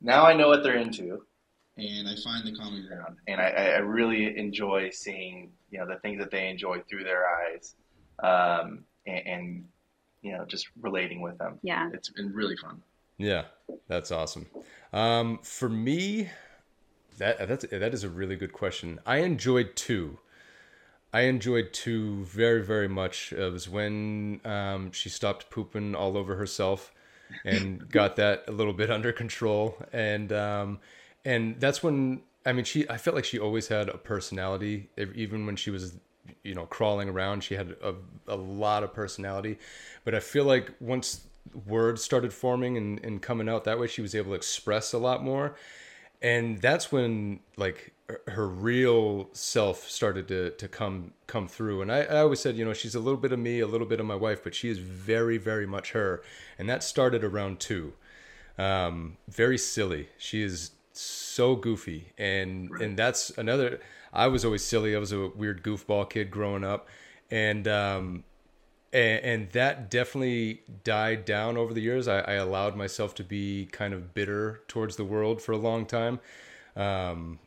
[0.00, 1.22] now I know what they're into,
[1.78, 5.96] and I find the common ground, and I, I really enjoy seeing you know the
[5.96, 7.74] things that they enjoy through their eyes,
[8.22, 9.64] um, and, and
[10.22, 11.58] you know just relating with them.
[11.62, 11.90] Yeah.
[11.92, 12.82] It's been really fun.
[13.18, 13.44] Yeah,
[13.88, 14.46] that's awesome.
[14.92, 16.30] Um, for me,
[17.18, 18.98] that that's that is a really good question.
[19.06, 20.18] I enjoyed two.
[21.12, 23.32] I enjoyed two very very much.
[23.32, 26.92] It was when um, she stopped pooping all over herself
[27.44, 30.78] and got that a little bit under control, and um,
[31.26, 32.88] and that's when I mean she.
[32.88, 35.98] I felt like she always had a personality, even when she was
[36.44, 37.42] you know crawling around.
[37.42, 37.94] She had a,
[38.28, 39.58] a lot of personality,
[40.04, 41.26] but I feel like once
[41.66, 44.98] words started forming and, and coming out that way, she was able to express a
[44.98, 45.56] lot more.
[46.22, 51.82] And that's when like her- her real self started to, to come come through.
[51.82, 53.86] And I, I always said you know she's a little bit of me a little
[53.86, 56.22] bit of my wife but she is very very much her.
[56.56, 57.94] And that started around two.
[58.58, 60.08] Um, very silly.
[60.16, 63.80] She is so goofy and and that's another
[64.12, 66.88] i was always silly i was a weird goofball kid growing up
[67.30, 68.24] and um
[68.96, 72.08] and, and that definitely died down over the years.
[72.08, 75.86] I, I allowed myself to be kind of bitter towards the world for a long
[75.86, 76.20] time.
[76.74, 77.38] Um,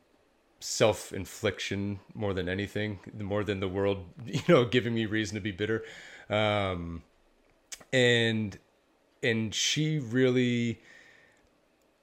[0.62, 5.42] Self infliction more than anything, more than the world, you know, giving me reason to
[5.42, 5.84] be bitter.
[6.30, 7.04] Um,
[7.94, 8.58] and
[9.24, 10.82] and she really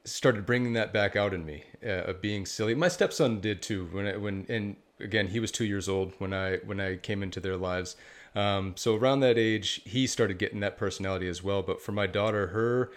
[0.07, 2.75] started bringing that back out in me uh, of being silly.
[2.75, 3.89] My stepson did too.
[3.93, 7.23] When I, when and again he was two years old when I when I came
[7.23, 7.97] into their lives.
[8.35, 11.63] Um, so around that age, he started getting that personality as well.
[11.63, 12.93] But for my daughter, her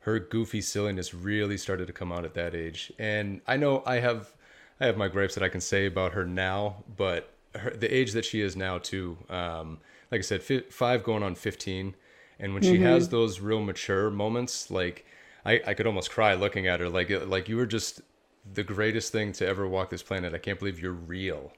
[0.00, 2.92] her goofy silliness really started to come out at that age.
[2.98, 4.32] And I know I have
[4.80, 8.12] I have my gripes that I can say about her now, but her, the age
[8.12, 9.18] that she is now too.
[9.28, 9.78] Um,
[10.10, 11.94] like I said, fi- five going on fifteen,
[12.40, 15.04] and when she has those real mature moments, like
[15.48, 16.88] I, I could almost cry looking at her.
[16.88, 18.00] Like like you were just
[18.54, 20.34] the greatest thing to ever walk this planet.
[20.34, 21.52] I can't believe you're real.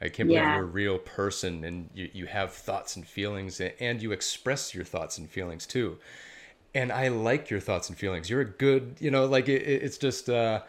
[0.00, 3.72] I can't believe you're a real person and you, you have thoughts and feelings and,
[3.80, 5.98] and you express your thoughts and feelings too.
[6.74, 8.30] And I like your thoughts and feelings.
[8.30, 10.62] You're a good, you know, like it, it- it's just, uh,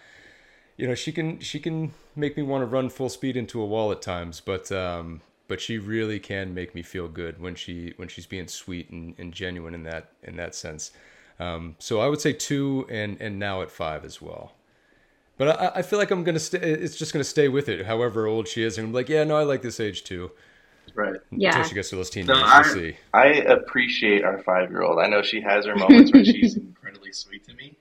[0.77, 3.65] you know, she can she can make me want to run full speed into a
[3.65, 7.93] wall at times, but um, but she really can make me feel good when she
[7.97, 10.91] when she's being sweet and, and genuine in that in that sense.
[11.39, 14.53] Um, so I would say two and and now at five as well.
[15.37, 16.59] But I, I feel like I'm gonna stay.
[16.59, 18.77] It's just gonna stay with it, however old she is.
[18.77, 20.31] And I'm like, yeah, no, I like this age too.
[20.95, 21.15] Right.
[21.31, 21.49] Yeah.
[21.49, 22.95] Until she gets to those So teenagers, we'll I, see.
[23.13, 24.99] I appreciate our five year old.
[24.99, 27.77] I know she has her moments where she's incredibly sweet to me.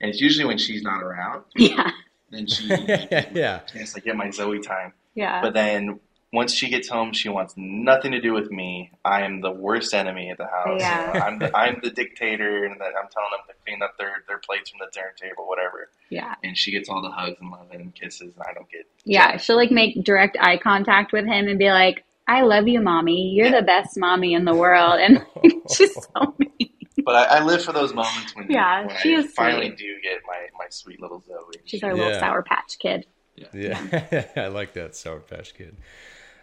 [0.00, 1.44] And it's usually when she's not around.
[1.56, 1.90] Yeah.
[2.30, 4.92] Then she, yeah, yes, I get my Zoe time.
[5.14, 5.42] Yeah.
[5.42, 6.00] But then
[6.32, 8.92] once she gets home, she wants nothing to do with me.
[9.04, 10.80] I am the worst enemy at the house.
[10.80, 11.12] Yeah.
[11.12, 13.98] You know, I'm the I'm the dictator, and that I'm telling them to clean up
[13.98, 15.88] their, their plates from the dinner table, whatever.
[16.08, 16.34] yeah.
[16.44, 18.86] And she gets all the hugs and love and kisses, and I don't get.
[19.04, 19.38] Yeah.
[19.38, 23.32] She'll like make direct eye contact with him and be like, I love you, mommy.
[23.34, 25.00] You're the best mommy in the world.
[25.00, 25.24] And
[25.74, 26.70] she's so mean.
[27.04, 29.78] but I, I, live for those moments when, yeah, when she I is finally sweet.
[29.78, 31.60] do get my, my sweet little Zoe.
[31.64, 33.06] She's our little sour patch kid.
[33.52, 35.76] Yeah, I like that Sour Patch Kid.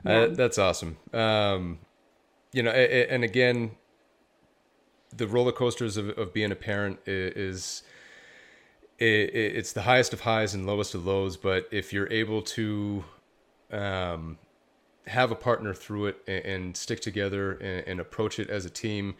[0.05, 0.11] Yeah.
[0.11, 0.97] Uh, that's awesome.
[1.13, 1.79] Um,
[2.53, 3.71] you know, and again,
[5.15, 7.83] the roller coasters of, of being a parent is
[8.99, 11.37] it's the highest of highs and lowest of lows.
[11.37, 13.03] But if you're able to
[13.71, 14.37] um,
[15.07, 19.15] have a partner through it and, stick together and, approach it as a team.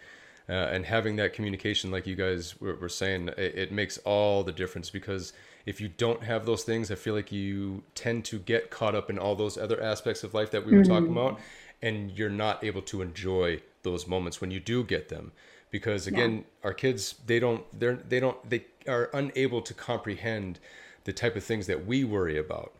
[0.49, 4.89] Uh, and having that communication, like you guys were, saying, it makes all the difference
[4.89, 5.33] because
[5.67, 9.09] if you don't have those things, I feel like you tend to get caught up
[9.09, 11.41] in all those other aspects of life that we were talking about,
[11.81, 15.33] and you're not able to enjoy those moments when you do get them.
[15.69, 20.59] Because again, our kids they don't they're they don't they are unable to comprehend
[21.03, 22.73] the type of things that we worry about.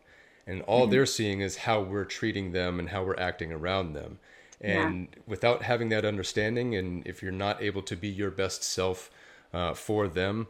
[0.46, 4.18] And all they're seeing is how we're treating them and how we're acting around them.
[4.62, 9.10] And without having that understanding and if you're not able to be your best self
[9.52, 10.48] uh, for them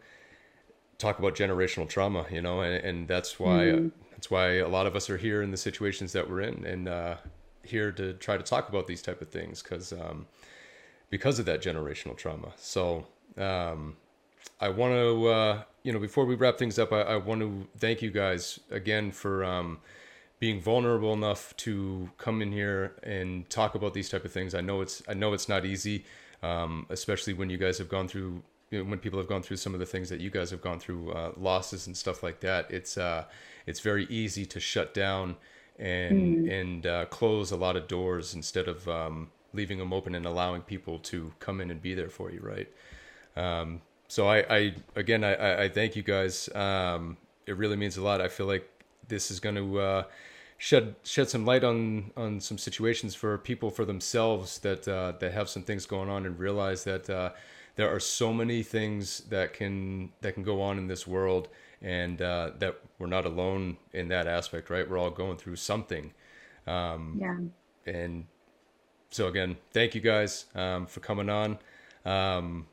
[0.99, 3.73] talk about generational trauma you know and, and that's why
[4.11, 6.89] that's why a lot of us are here in the situations that we're in and
[6.89, 7.17] uh,
[7.63, 10.27] here to try to talk about these type of things because um,
[11.11, 13.97] because of that generational trauma so um,
[14.61, 17.67] I want to, uh, you know, before we wrap things up, I, I want to
[17.79, 19.79] thank you guys again for um,
[20.41, 24.55] being vulnerable enough to come in here and talk about these type of things.
[24.55, 26.05] I know it's, I know it's not easy,
[26.43, 29.57] um, especially when you guys have gone through, you know, when people have gone through
[29.57, 32.41] some of the things that you guys have gone through, uh, losses and stuff like
[32.41, 32.71] that.
[32.71, 33.25] It's, uh,
[33.67, 35.37] it's very easy to shut down
[35.79, 40.27] and and uh, close a lot of doors instead of um, leaving them open and
[40.27, 42.69] allowing people to come in and be there for you, right?
[43.37, 46.49] Um, so I, I again I, I- I thank you guys.
[46.55, 47.17] Um,
[47.47, 48.21] it really means a lot.
[48.21, 48.69] I feel like
[49.09, 50.03] this is going to uh,
[50.59, 55.33] shed shed some light on on some situations for people for themselves that uh, that
[55.33, 57.31] have some things going on and realize that uh,
[57.77, 61.49] there are so many things that can that can go on in this world
[61.81, 64.69] and uh, that we're not alone in that aspect.
[64.69, 64.89] Right?
[64.89, 66.13] We're all going through something.
[66.67, 67.39] Um, Yeah.
[67.87, 68.27] And
[69.11, 71.59] so again, thank you guys um, for coming on.
[72.05, 72.67] Um,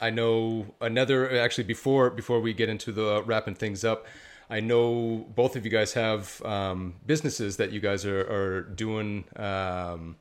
[0.00, 4.06] I know another actually before before we get into the wrapping things up.
[4.50, 9.24] I know both of you guys have um, businesses that you guys are, are doing.
[9.36, 10.16] Um,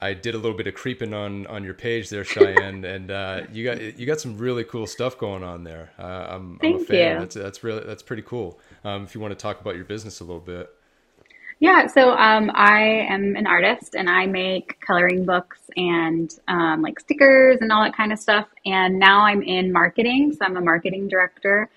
[0.00, 3.42] I did a little bit of creeping on on your page there, Cheyenne, and uh,
[3.52, 5.90] you got you got some really cool stuff going on there.
[5.98, 7.14] Uh, I'm, I'm a fan.
[7.14, 7.18] you.
[7.20, 8.58] That's that's really that's pretty cool.
[8.84, 10.70] Um, if you want to talk about your business a little bit.
[11.60, 17.00] Yeah, so um, I am an artist and I make coloring books and um, like
[17.00, 18.46] stickers and all that kind of stuff.
[18.64, 21.68] And now I'm in marketing, so I'm a marketing director.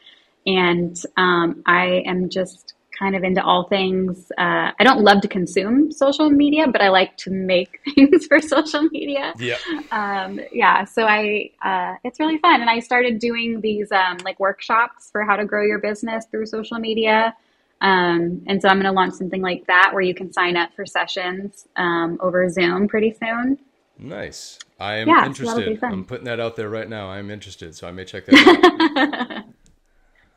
[0.46, 4.32] And um, I am just kind of into all things.
[4.38, 8.40] Uh, I don't love to consume social media, but I like to make things for
[8.40, 9.34] social media.
[9.40, 9.58] Yeah.
[9.92, 14.40] Um, yeah, so I uh, it's really fun, and I started doing these um, like
[14.40, 17.36] workshops for how to grow your business through social media.
[17.82, 20.70] Um, and so I'm going to launch something like that where you can sign up
[20.76, 23.58] for sessions um, over Zoom pretty soon.
[23.98, 24.60] Nice.
[24.80, 25.80] I am Yeah, so interested.
[25.80, 25.92] fun.
[25.92, 27.10] I'm putting that out there right now.
[27.10, 29.46] I'm interested, so I may check that out.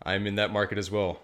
[0.05, 1.21] I'm in that market as well.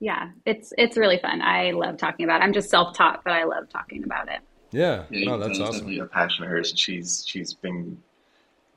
[0.00, 1.40] Yeah, it's it's really fun.
[1.40, 2.44] I love talking about it.
[2.44, 4.40] I'm just self-taught, but I love talking about it.
[4.72, 5.04] Yeah.
[5.10, 5.86] Yeah, No, that's it's awesome.
[5.86, 8.02] definitely a passion of hers, and she's she's been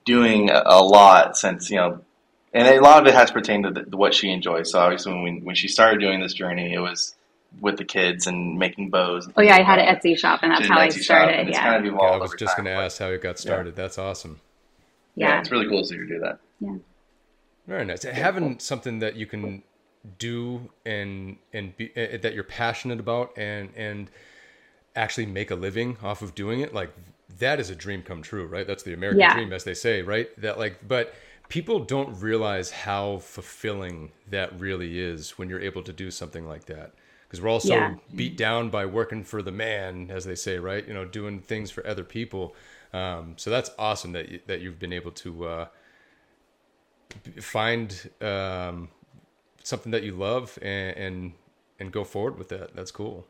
[0.06, 2.02] doing a, a lot since you know,
[2.54, 4.72] and a lot of it has pertained to the, what she enjoys.
[4.72, 7.16] So obviously, when when she started doing this journey, it was
[7.60, 9.26] with the kids and making bows.
[9.26, 9.96] and Oh yeah, I had like an.
[9.96, 11.40] Etsy shop, and that's how I Etsy shop, started.
[11.40, 13.22] and it's Yeah, kind of Yeah, evolved I was just going to ask how it
[13.22, 13.76] got started.
[13.76, 14.40] That's awesome.
[15.16, 16.40] Yeah, yeah, it's really cool to see her do that.
[16.60, 16.76] yeah.
[17.68, 18.04] Very nice.
[18.04, 19.64] Having something that you can
[20.18, 24.10] do and and be, uh, that you're passionate about and and
[24.96, 26.92] actually make a living off of doing it, like
[27.40, 28.66] that is a dream come true, right?
[28.68, 29.30] That's the American Yeah.
[29.30, 30.30] dream, as they say, right?
[30.42, 31.14] That like, but
[31.50, 36.66] people don't realize how fulfilling that really is when you're able to do something like
[36.66, 36.94] that.
[37.28, 37.96] Because we're all so Yeah.
[38.16, 40.88] beat down by working for the man, as they say, right?
[40.88, 42.56] You know, doing things for other people.
[42.94, 45.68] Um, so that's awesome that you, that you've been able to uh,
[47.42, 48.90] find um,
[49.64, 51.34] something that you love and, and
[51.80, 52.76] and go forward with that.
[52.76, 53.26] That's cool.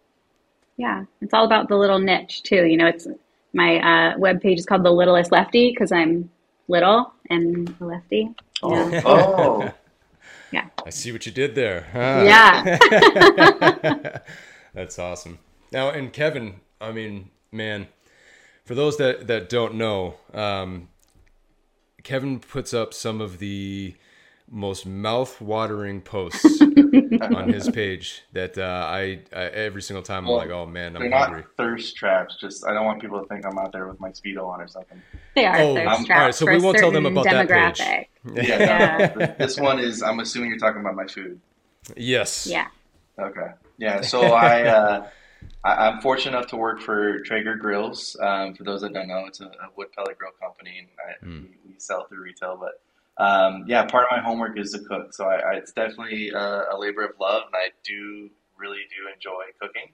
[0.77, 2.65] Yeah, it's all about the little niche too.
[2.65, 3.07] You know, it's
[3.53, 6.29] my uh, web page is called The Littlest Lefty because I'm
[6.67, 8.29] little and a lefty.
[8.63, 9.01] Yeah.
[9.05, 9.71] Oh,
[10.51, 10.67] Yeah.
[10.85, 11.87] I see what you did there.
[11.91, 12.23] Huh?
[12.25, 14.19] Yeah.
[14.73, 15.39] That's awesome.
[15.73, 17.87] Now, and Kevin, I mean, man,
[18.63, 20.87] for those that that don't know, um,
[22.03, 23.95] Kevin puts up some of the
[24.49, 30.49] most mouth-watering posts on his page that uh, I, I every single time I'm like,
[30.49, 31.43] oh man, I'm They're I'm not hungry.
[31.57, 32.37] thirst traps.
[32.39, 34.67] Just I don't want people to think I'm out there with my speedo on or
[34.69, 35.01] something.
[35.35, 37.17] They are Oh, thirst um, traps all right, so for we won't tell them certain
[37.17, 37.79] about that page.
[37.79, 38.05] demographic.
[38.47, 38.57] Yeah.
[38.59, 39.13] Yeah.
[39.17, 40.01] no, this one is.
[40.01, 41.39] I'm assuming you're talking about my food.
[41.97, 42.47] Yes.
[42.47, 42.67] Yeah.
[43.19, 43.51] Okay.
[43.77, 44.01] Yeah.
[44.01, 45.07] So I, uh,
[45.63, 48.15] I I'm fortunate enough to work for Traeger Grills.
[48.21, 51.25] Um, for those that don't know, it's a, a wood pellet grill company, and I,
[51.25, 51.43] Hmm.
[51.65, 52.57] we, we sell through retail.
[52.59, 52.81] But
[53.23, 55.13] um, yeah, part of my homework is to cook.
[55.13, 59.11] So I, I, it's definitely a, a labor of love, and I do really do
[59.13, 59.91] enjoy cooking.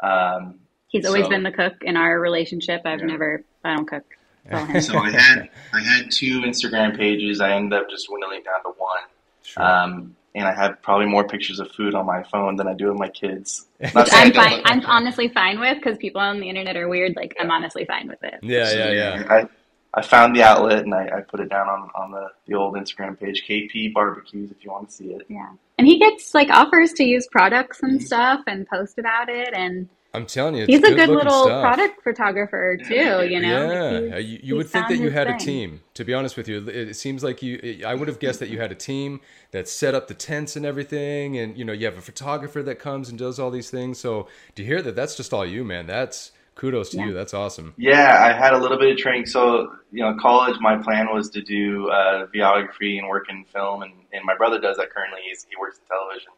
[0.00, 2.82] Um, He's always So- been the cook in our relationship.
[2.84, 3.06] I've Yeah.
[3.06, 4.04] never, I don't cook.
[4.46, 4.80] It's all him.
[4.82, 7.40] so I had I had two Instagram pages.
[7.40, 8.98] I ended up just dwindling down to one.
[9.42, 9.62] Sure.
[9.64, 12.90] Um, and I have probably more pictures of food on my phone than I do
[12.90, 13.66] of my kids.
[13.92, 14.62] Which I I'm fine.
[14.64, 17.14] I'm honestly fine with because people on the internet are weird.
[17.16, 18.42] Like I'm honestly fine with it.
[18.42, 19.22] yeah, So, yeah, yeah.
[19.30, 19.48] I,
[19.94, 22.74] I found the outlet and I, I put it down on, on the, the old
[22.74, 25.22] Instagram page, KP Barbecues, if you want to see it.
[25.28, 28.06] Yeah, and he gets like offers to use products and Mm-hmm.
[28.06, 29.54] stuff and post about it.
[29.54, 31.62] And I'm telling you, it's he's a good good-looking little stuff.
[31.62, 32.94] product photographer too.
[32.94, 35.80] You know, Yeah, He's- Uh, you, you would think that you his had a team.
[35.94, 37.82] To be honest with you, it it seems like you.
[37.86, 40.64] I would have guessed that you had a team that set up the tents and
[40.64, 43.98] everything, and you know you have a photographer that comes and does all these things.
[43.98, 45.86] So to hear that, that's just all you, man.
[45.86, 47.06] That's kudos to Yeah.
[47.06, 47.12] you.
[47.14, 47.74] That's awesome.
[47.76, 49.26] Yeah, I had a little bit of training.
[49.26, 53.82] So, you know, college, my plan was to do uh, videography and work in film,
[53.82, 55.18] and, and my brother does that currently.
[55.28, 56.30] He's, he works in television.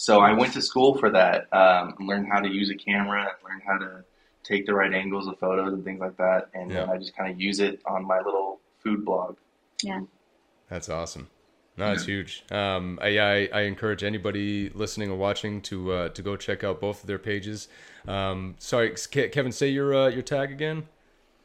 [0.00, 3.22] So I went to school for that, um, and learned how to use a camera,
[3.22, 4.04] and learned how to
[4.44, 6.50] take the right angles of photos and things like that.
[6.54, 6.88] And Yeah.
[6.88, 9.36] I just kind of use it on my little food blog.
[9.82, 10.02] Yeah,
[10.70, 11.28] That's awesome.
[11.76, 12.44] No, it's huge.
[12.50, 16.80] Um, I, I I encourage anybody listening or watching to uh, to go check out
[16.80, 17.68] both of their pages.
[18.06, 20.88] Um, sorry, Ke- Kevin, say your uh, your tag again.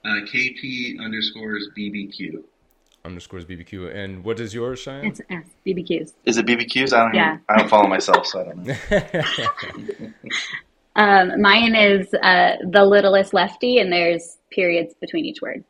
[0.06, 2.44] Uh, KP underscores BBQ.
[3.06, 3.94] Underscores BBQ.
[3.94, 5.06] And what is yours, Cheyenne?
[5.06, 6.14] it's S BBQs.
[6.26, 6.94] Is it BBQs?
[6.94, 7.14] I don't.
[7.14, 7.34] Yeah.
[7.34, 10.14] Even, I don't follow myself, so I don't know.
[10.96, 15.64] Um, mine is uh, the littlest lefty, and there's periods between each word.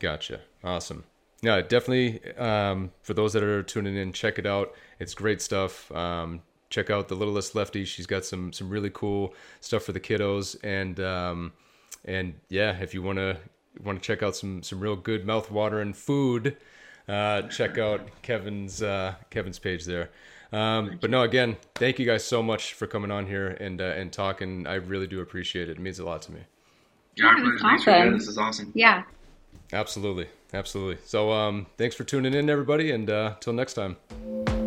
[0.00, 0.40] Gotcha.
[0.62, 1.04] Awesome.
[1.42, 2.20] Yeah, definitely.
[2.34, 4.74] Um, for those that are tuning in, check it out.
[4.98, 5.92] It's great stuff.
[5.92, 7.84] Um, check out the Littlest Lefty.
[7.84, 11.52] She's got some some really cool stuff for the kiddos, and um,
[12.04, 13.38] and yeah, if you want to
[13.82, 16.56] want to check out some some real good mouth watering food,
[17.08, 20.10] uh, check out Kevin's uh, Kevin's page there.
[20.52, 23.84] Um, but no, again, thank you guys so much for coming on here and uh,
[23.84, 24.66] and talking.
[24.66, 25.72] I really do appreciate it.
[25.72, 26.40] It means a lot to me.
[27.16, 27.84] Yeah, our Yeah, pleasure.
[27.84, 28.12] for awesome.
[28.12, 28.22] this.
[28.22, 28.72] This is awesome.
[28.74, 29.02] Yeah.
[29.72, 30.98] Absolutely, absolutely.
[31.04, 34.63] So, um, thanks for tuning in, everybody, and uh, till next time.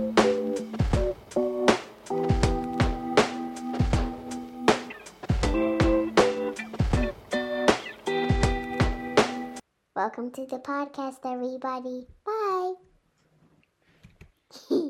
[10.17, 12.07] Welcome to the podcast, everybody.
[12.25, 12.73] Bye.